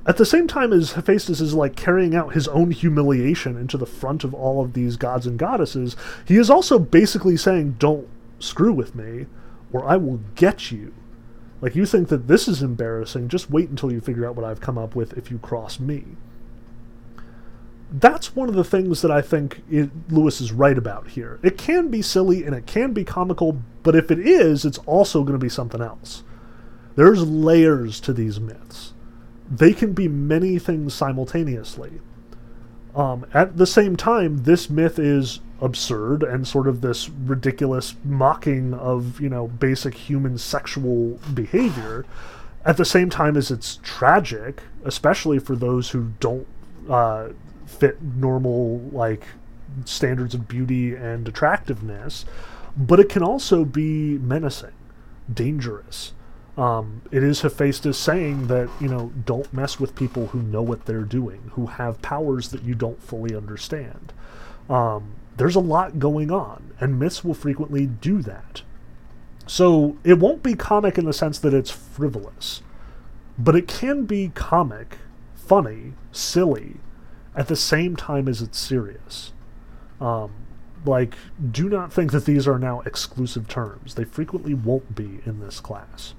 [0.06, 3.86] at the same time as Hephaestus is like carrying out his own humiliation into the
[3.86, 5.94] front of all of these gods and goddesses,
[6.26, 9.26] he is also basically saying, Don't screw with me,
[9.72, 10.94] or I will get you.
[11.60, 14.62] Like, you think that this is embarrassing, just wait until you figure out what I've
[14.62, 16.04] come up with if you cross me.
[17.92, 21.38] That's one of the things that I think it, Lewis is right about here.
[21.42, 25.22] It can be silly and it can be comical, but if it is, it's also
[25.22, 26.22] going to be something else.
[26.96, 28.89] There's layers to these myths
[29.50, 32.00] they can be many things simultaneously.
[32.94, 38.74] Um, at the same time, this myth is absurd and sort of this ridiculous mocking
[38.74, 42.04] of, you know, basic human sexual behavior.
[42.64, 46.46] At the same time as it's tragic, especially for those who don't
[46.88, 47.28] uh,
[47.66, 49.24] fit normal, like,
[49.84, 52.24] standards of beauty and attractiveness,
[52.76, 54.72] but it can also be menacing,
[55.32, 56.12] dangerous.
[56.60, 60.84] Um, it is Hephaestus saying that, you know, don't mess with people who know what
[60.84, 64.12] they're doing, who have powers that you don't fully understand.
[64.68, 68.60] Um, there's a lot going on, and myths will frequently do that.
[69.46, 72.60] So it won't be comic in the sense that it's frivolous,
[73.38, 74.98] but it can be comic,
[75.34, 76.76] funny, silly,
[77.34, 79.32] at the same time as it's serious.
[79.98, 80.32] Um,
[80.84, 81.14] like,
[81.50, 83.94] do not think that these are now exclusive terms.
[83.94, 86.12] They frequently won't be in this class.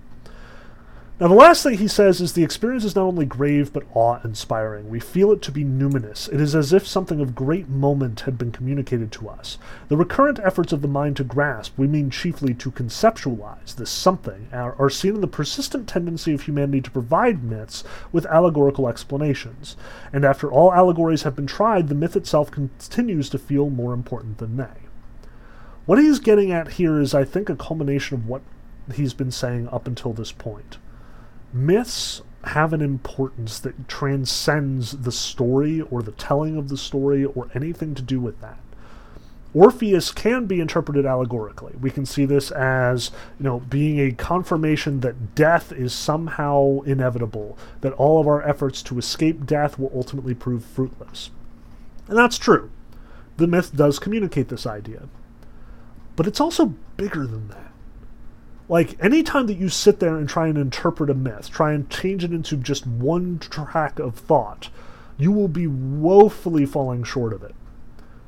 [1.21, 4.19] Now, the last thing he says is the experience is not only grave but awe
[4.23, 4.89] inspiring.
[4.89, 6.27] We feel it to be numinous.
[6.33, 9.59] It is as if something of great moment had been communicated to us.
[9.87, 14.47] The recurrent efforts of the mind to grasp, we mean chiefly to conceptualize this something,
[14.51, 19.77] are, are seen in the persistent tendency of humanity to provide myths with allegorical explanations.
[20.11, 24.39] And after all allegories have been tried, the myth itself continues to feel more important
[24.39, 24.89] than they.
[25.85, 28.41] What he's getting at here is, I think, a culmination of what
[28.95, 30.79] he's been saying up until this point
[31.53, 37.49] myths have an importance that transcends the story or the telling of the story or
[37.53, 38.57] anything to do with that.
[39.53, 41.73] Orpheus can be interpreted allegorically.
[41.79, 47.57] We can see this as, you know, being a confirmation that death is somehow inevitable,
[47.81, 51.31] that all of our efforts to escape death will ultimately prove fruitless.
[52.07, 52.71] And that's true.
[53.37, 55.09] The myth does communicate this idea.
[56.15, 57.70] But it's also bigger than that.
[58.71, 62.23] Like, anytime that you sit there and try and interpret a myth, try and change
[62.23, 64.69] it into just one track of thought,
[65.17, 67.53] you will be woefully falling short of it.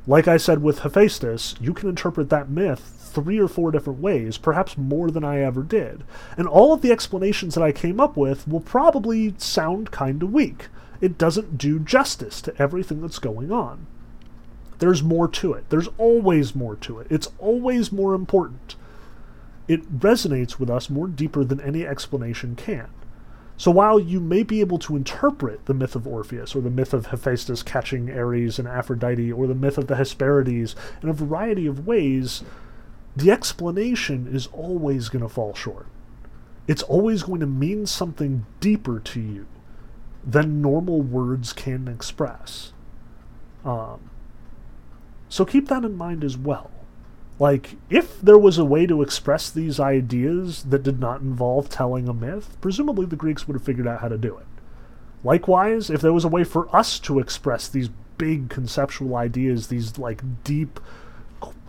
[0.06, 2.82] Like I said with Hephaestus, you can interpret that myth
[3.14, 6.04] three or four different ways, perhaps more than I ever did.
[6.36, 10.34] And all of the explanations that I came up with will probably sound kind of
[10.34, 10.68] weak.
[10.99, 13.88] It doesn't do justice to everything that's going on.
[14.80, 15.70] There's more to it.
[15.70, 17.07] There's always more to it.
[17.10, 18.76] It's always more important
[19.68, 22.90] it resonates with us more deeper than any explanation can.
[23.56, 26.94] So while you may be able to interpret the myth of Orpheus, or the myth
[26.94, 31.68] of Hephaestus catching Ares and Aphrodite, or the myth of the Hesperides in a variety
[31.68, 32.44] of ways,
[33.15, 35.85] the explanation is always going to fall short.
[36.68, 39.45] It's always going to mean something deeper to you
[40.26, 42.73] than normal words can express.
[43.64, 44.10] Um,
[45.30, 46.72] so keep that in mind as well.
[47.39, 52.07] Like, if there was a way to express these ideas that did not involve telling
[52.07, 54.45] a myth, presumably the Greeks would have figured out how to do it.
[55.23, 59.97] Likewise, if there was a way for us to express these big conceptual ideas, these
[59.97, 60.80] like deep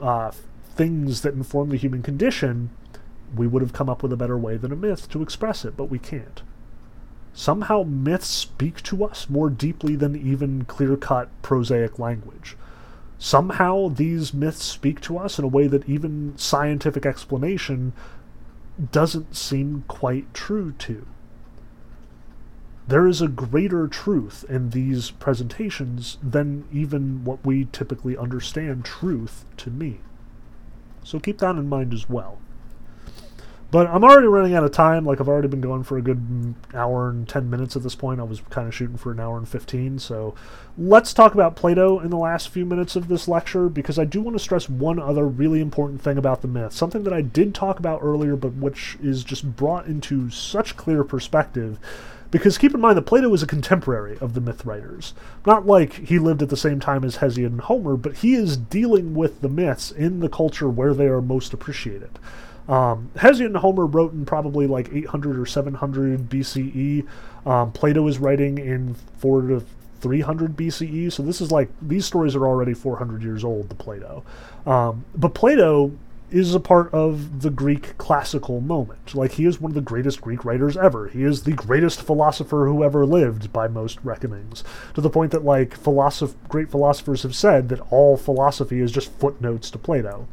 [0.00, 0.32] uh,
[0.74, 2.70] things that inform the human condition,
[3.34, 5.76] we would have come up with a better way than a myth to express it,
[5.76, 6.42] but we can't.
[7.32, 12.56] Somehow myths speak to us more deeply than even clear cut prosaic language.
[13.24, 17.94] Somehow these myths speak to us in a way that even scientific explanation
[18.92, 21.06] doesn't seem quite true to.
[22.86, 29.46] There is a greater truth in these presentations than even what we typically understand truth
[29.56, 30.02] to mean.
[31.02, 32.40] So keep that in mind as well.
[33.70, 35.04] But I'm already running out of time.
[35.04, 38.20] Like I've already been going for a good hour and 10 minutes at this point.
[38.20, 39.98] I was kind of shooting for an hour and 15.
[39.98, 40.34] So
[40.78, 44.20] let's talk about Plato in the last few minutes of this lecture because I do
[44.20, 46.72] want to stress one other really important thing about the myth.
[46.72, 51.02] Something that I did talk about earlier, but which is just brought into such clear
[51.02, 51.78] perspective.
[52.30, 55.14] Because keep in mind that Plato was a contemporary of the myth writers.
[55.46, 58.56] Not like he lived at the same time as Hesiod and Homer, but he is
[58.56, 62.18] dealing with the myths in the culture where they are most appreciated.
[62.68, 67.06] Um, Hesiod and Homer wrote in probably like 800 or 700 BCE.
[67.46, 69.64] Um, Plato is writing in 4 to
[70.00, 71.12] 300 BCE.
[71.12, 74.24] So this is like, these stories are already 400 years old, the Plato.
[74.66, 75.92] Um, but Plato
[76.30, 79.14] is a part of the Greek classical moment.
[79.14, 81.08] Like, he is one of the greatest Greek writers ever.
[81.08, 84.64] He is the greatest philosopher who ever lived, by most reckonings.
[84.94, 89.12] To the point that, like, philosoph- great philosophers have said that all philosophy is just
[89.12, 90.26] footnotes to Plato.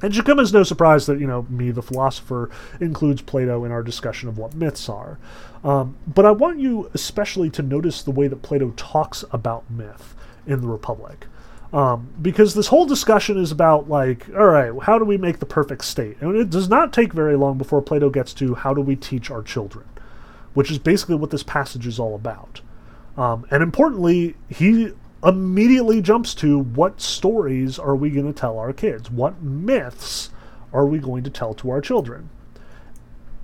[0.00, 2.50] And should come as no surprise that, you know, me, the philosopher,
[2.80, 5.18] includes Plato in our discussion of what myths are.
[5.64, 10.14] Um, but I want you especially to notice the way that Plato talks about myth
[10.46, 11.26] in the Republic.
[11.72, 15.46] Um, because this whole discussion is about, like, all right, how do we make the
[15.46, 16.16] perfect state?
[16.20, 19.30] And it does not take very long before Plato gets to how do we teach
[19.30, 19.84] our children,
[20.54, 22.60] which is basically what this passage is all about.
[23.18, 24.92] Um, and importantly, he
[25.24, 29.10] immediately jumps to what stories are we going to tell our kids?
[29.10, 30.30] What myths
[30.72, 32.30] are we going to tell to our children?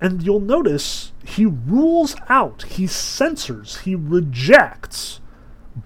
[0.00, 5.20] And you'll notice he rules out, he censors, he rejects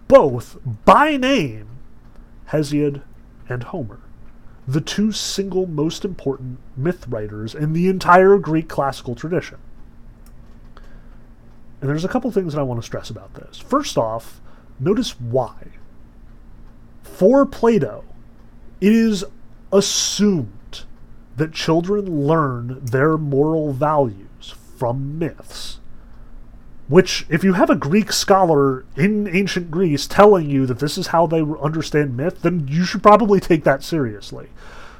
[0.09, 1.69] both by name
[2.49, 3.03] Hesiod
[3.49, 4.01] and Homer,
[4.67, 9.59] the two single most important myth writers in the entire Greek classical tradition.
[11.81, 13.59] And there's a couple things that I want to stress about this.
[13.59, 14.41] First off,
[14.81, 15.69] notice why
[17.15, 18.05] for Plato,
[18.81, 19.25] it is
[19.73, 20.85] assumed
[21.37, 25.81] that children learn their moral values from myths.
[26.89, 31.09] Which, if you have a Greek scholar in ancient Greece telling you that this is
[31.09, 34.49] how they understand myth, then you should probably take that seriously.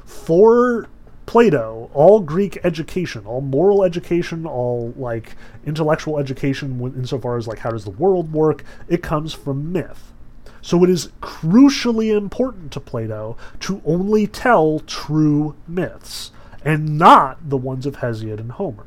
[0.05, 0.87] For
[1.25, 7.71] Plato, all Greek education, all moral education, all like intellectual education, insofar as like how
[7.71, 10.11] does the world work, it comes from myth.
[10.61, 16.31] So it is crucially important to Plato to only tell true myths,
[16.63, 18.85] and not the ones of Hesiod and Homer.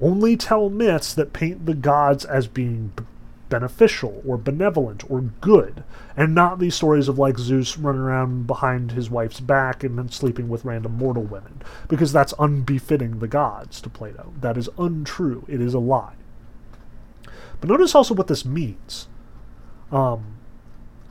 [0.00, 3.04] Only tell myths that paint the gods as being b-
[3.48, 5.84] beneficial or benevolent or good,
[6.16, 10.08] and not these stories of like Zeus running around behind his wife's back and then
[10.08, 14.32] sleeping with random mortal women, because that's unbefitting the gods to Plato.
[14.40, 15.44] That is untrue.
[15.48, 16.14] It is a lie.
[17.60, 19.06] But notice also what this means.
[19.92, 20.38] Um,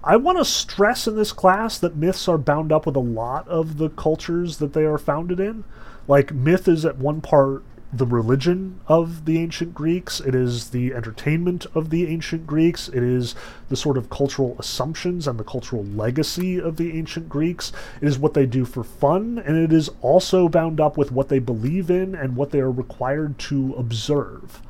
[0.03, 3.47] I want to stress in this class that myths are bound up with a lot
[3.47, 5.63] of the cultures that they are founded in.
[6.07, 7.63] Like, myth is at one part
[7.93, 13.03] the religion of the ancient Greeks, it is the entertainment of the ancient Greeks, it
[13.03, 13.35] is
[13.67, 18.17] the sort of cultural assumptions and the cultural legacy of the ancient Greeks, it is
[18.17, 21.91] what they do for fun, and it is also bound up with what they believe
[21.91, 24.61] in and what they are required to observe.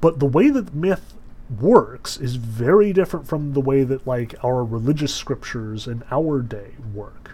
[0.00, 1.14] But the way that myth
[1.58, 6.72] works is very different from the way that like our religious scriptures in our day
[6.94, 7.32] work.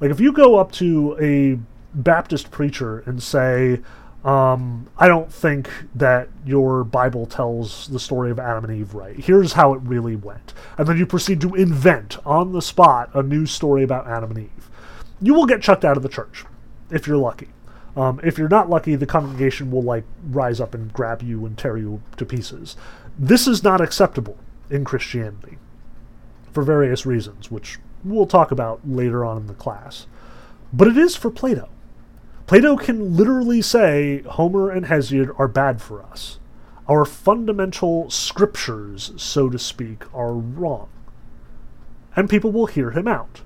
[0.00, 1.58] Like if you go up to a
[1.94, 3.80] Baptist preacher and say,
[4.24, 9.16] um, I don't think that your Bible tells the story of Adam and Eve right.
[9.16, 10.54] Here's how it really went.
[10.78, 14.40] And then you proceed to invent on the spot a new story about Adam and
[14.40, 14.70] Eve.
[15.20, 16.44] You will get chucked out of the church
[16.90, 17.48] if you're lucky.
[17.96, 21.56] Um, if you're not lucky, the congregation will like rise up and grab you and
[21.56, 22.76] tear you to pieces.
[23.18, 24.36] This is not acceptable
[24.70, 25.58] in Christianity
[26.52, 30.06] for various reasons, which we'll talk about later on in the class.
[30.72, 31.68] But it is for Plato.
[32.46, 36.38] Plato can literally say Homer and Hesiod are bad for us.
[36.88, 40.88] Our fundamental scriptures, so to speak, are wrong.
[42.16, 43.40] And people will hear him out.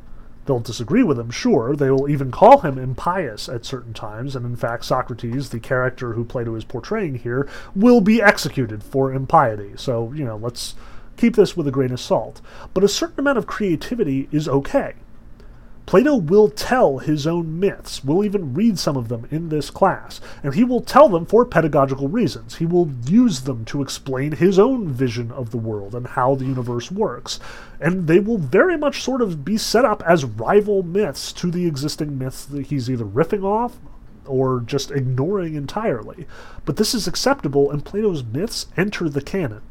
[0.48, 1.76] They'll disagree with him, sure.
[1.76, 6.14] They will even call him impious at certain times, and in fact, Socrates, the character
[6.14, 7.46] who Plato is portraying here,
[7.76, 9.72] will be executed for impiety.
[9.76, 10.74] So, you know, let's
[11.18, 12.40] keep this with a grain of salt.
[12.72, 14.94] But a certain amount of creativity is okay.
[15.88, 18.04] Plato will tell his own myths.
[18.04, 20.20] We'll even read some of them in this class.
[20.42, 22.56] And he will tell them for pedagogical reasons.
[22.56, 26.44] He will use them to explain his own vision of the world and how the
[26.44, 27.40] universe works.
[27.80, 31.66] And they will very much sort of be set up as rival myths to the
[31.66, 33.78] existing myths that he's either riffing off
[34.26, 36.26] or just ignoring entirely.
[36.66, 39.62] But this is acceptable, and Plato's myths enter the canon.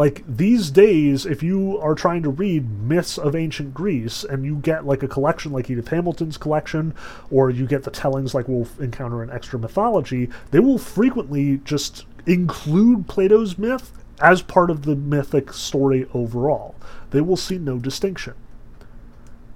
[0.00, 4.56] Like these days, if you are trying to read myths of ancient Greece and you
[4.56, 6.94] get like a collection like Edith Hamilton's collection,
[7.30, 12.06] or you get the tellings like we'll encounter in extra mythology, they will frequently just
[12.24, 16.74] include Plato's myth as part of the mythic story overall.
[17.10, 18.32] They will see no distinction.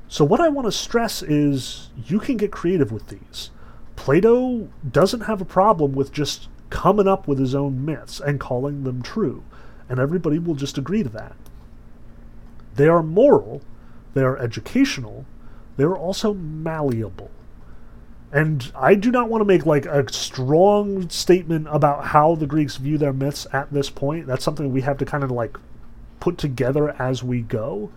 [0.09, 3.49] So, what I want to stress is you can get creative with these.
[3.97, 8.85] Plato doesn't have a problem with just coming up with his own myths and calling
[8.85, 9.43] them true
[9.89, 11.36] and everybody will just agree to that.
[12.74, 13.62] They are moral,
[14.15, 15.24] they are educational,
[15.77, 17.31] they are also malleable.
[18.32, 22.77] And I do not want to make like a strong statement about how the Greeks
[22.77, 24.27] view their myths at this point.
[24.27, 25.56] That's something we have to kind of like
[26.19, 27.93] put together as we go.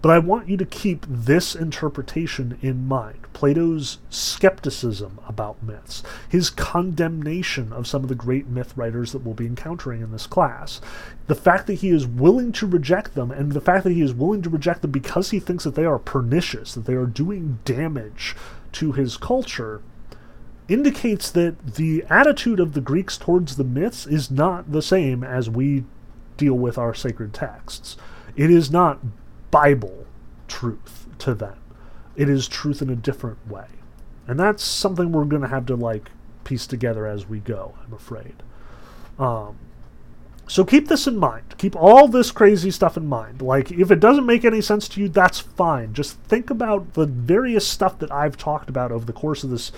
[0.00, 6.50] But I want you to keep this interpretation in mind Plato's skepticism about myths, his
[6.50, 10.80] condemnation of some of the great myth writers that we'll be encountering in this class,
[11.26, 14.14] the fact that he is willing to reject them, and the fact that he is
[14.14, 17.58] willing to reject them because he thinks that they are pernicious, that they are doing
[17.64, 18.36] damage
[18.72, 19.82] to his culture.
[20.68, 25.48] Indicates that the attitude of the Greeks towards the myths is not the same as
[25.48, 25.84] we
[26.36, 27.96] deal with our sacred texts.
[28.36, 28.98] It is not
[29.50, 30.06] Bible
[30.46, 31.58] truth to them.
[32.16, 33.66] It is truth in a different way.
[34.26, 36.10] And that's something we're going to have to like
[36.44, 38.42] piece together as we go, I'm afraid.
[39.18, 39.58] Um,
[40.46, 41.54] so keep this in mind.
[41.58, 43.42] Keep all this crazy stuff in mind.
[43.42, 45.92] Like, if it doesn't make any sense to you, that's fine.
[45.92, 49.72] Just think about the various stuff that I've talked about over the course of this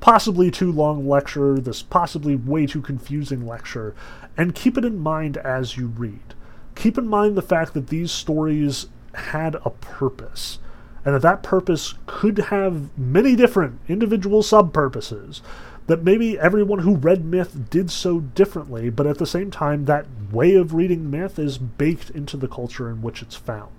[0.00, 3.94] possibly too long lecture, this possibly way too confusing lecture,
[4.36, 6.34] and keep it in mind as you read.
[6.74, 8.86] Keep in mind the fact that these stories
[9.16, 10.58] had a purpose,
[11.04, 15.42] and that that purpose could have many different individual sub purposes.
[15.86, 20.06] That maybe everyone who read myth did so differently, but at the same time, that
[20.32, 23.70] way of reading myth is baked into the culture in which it's found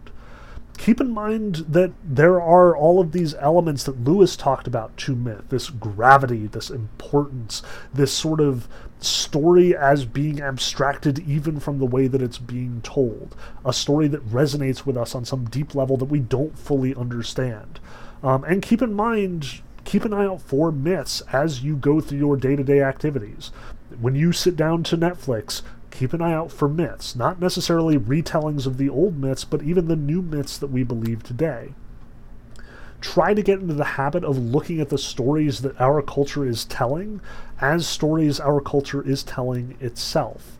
[0.78, 5.16] keep in mind that there are all of these elements that Lewis talked about to
[5.16, 8.68] myth this gravity, this importance, this sort of
[9.00, 13.36] story as being abstracted even from the way that it's being told.
[13.66, 17.80] A story that resonates with us on some deep level that we don't fully understand.
[18.24, 22.18] Um, and keep in mind, keep an eye out for myths as you go through
[22.18, 23.52] your day to day activities.
[24.00, 25.62] When you sit down to Netflix,
[25.92, 29.88] keep an eye out for myths, not necessarily retellings of the old myths, but even
[29.88, 31.74] the new myths that we believe today.
[33.02, 36.66] Try to get into the habit of looking at the stories that our culture is
[36.66, 37.22] telling
[37.62, 40.58] as stories our culture is telling itself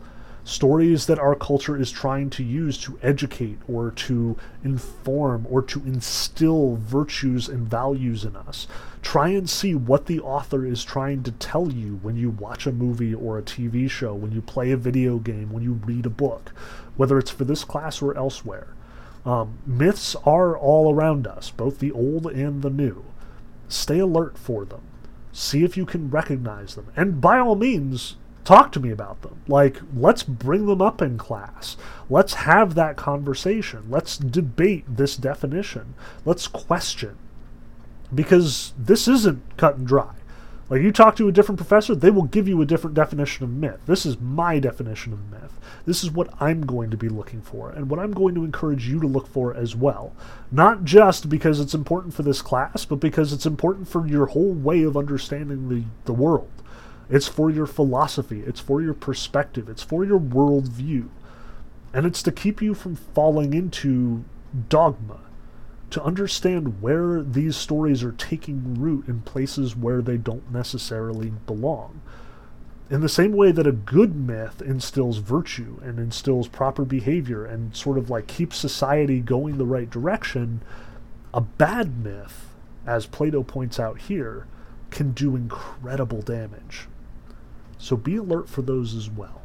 [0.48, 5.80] stories that our culture is trying to use to educate or to inform or to
[5.86, 8.66] instill virtues and values in us.
[9.02, 12.72] Try and see what the author is trying to tell you when you watch a
[12.72, 16.10] movie or a TV show, when you play a video game, when you read a
[16.10, 16.54] book,
[16.96, 18.68] whether it's for this class or elsewhere.
[19.26, 23.04] Um, myths are all around us, both the old and the new.
[23.68, 24.82] Stay alert for them.
[25.34, 26.88] See if you can recognize them.
[26.96, 28.16] And by all means,
[28.46, 29.42] talk to me about them.
[29.48, 31.76] Like, let's bring them up in class.
[32.10, 33.88] Let's have that conversation.
[33.90, 35.96] Let's debate this definition.
[36.24, 37.18] Let's question.
[38.16, 40.16] Because this isn't cut and dry.
[40.70, 43.50] Like, you talk to a different professor, they will give you a different definition of
[43.52, 43.80] myth.
[43.86, 45.60] This is my definition of myth.
[45.86, 48.88] This is what I'm going to be looking for, and what I'm going to encourage
[48.90, 50.14] you to look for as well.
[50.52, 54.52] Not just because it's important for this class, but because it's important for your whole
[54.52, 56.52] way of understanding the, the world.
[57.10, 61.08] It's for your philosophy, it's for your perspective, it's for your worldview.
[61.94, 64.26] And it's to keep you from falling into
[64.68, 65.22] dogma,
[65.90, 72.02] to understand where these stories are taking root in places where they don't necessarily belong.
[72.90, 77.76] In the same way that a good myth instills virtue and instills proper behavior and
[77.76, 80.62] sort of like keeps society going the right direction,
[81.34, 82.54] a bad myth,
[82.86, 84.48] as Plato points out here,
[84.90, 86.88] can do incredible damage.
[87.78, 89.42] So be alert for those as well.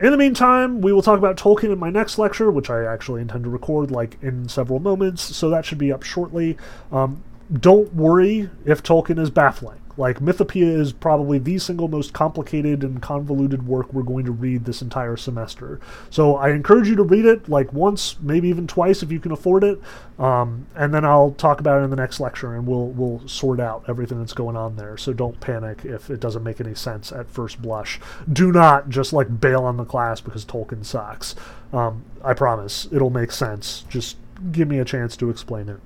[0.00, 3.20] In the meantime, we will talk about Tolkien in my next lecture, which I actually
[3.20, 6.56] intend to record like in several moments, so that should be up shortly.
[6.92, 9.80] Um, don't worry if Tolkien is baffling.
[9.96, 14.64] Like, Mythopoeia is probably the single most complicated and convoluted work we're going to read
[14.64, 15.80] this entire semester.
[16.08, 19.32] So I encourage you to read it, like, once, maybe even twice if you can
[19.32, 19.80] afford it.
[20.16, 23.58] Um, and then I'll talk about it in the next lecture and we'll, we'll sort
[23.58, 24.96] out everything that's going on there.
[24.96, 27.98] So don't panic if it doesn't make any sense at first blush.
[28.32, 31.34] Do not just, like, bail on the class because Tolkien sucks.
[31.72, 32.86] Um, I promise.
[32.92, 33.84] It'll make sense.
[33.88, 34.16] Just
[34.52, 35.80] give me a chance to explain it.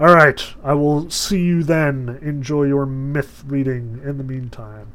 [0.00, 2.20] All right, I will see you then.
[2.22, 4.92] Enjoy your myth reading in the meantime.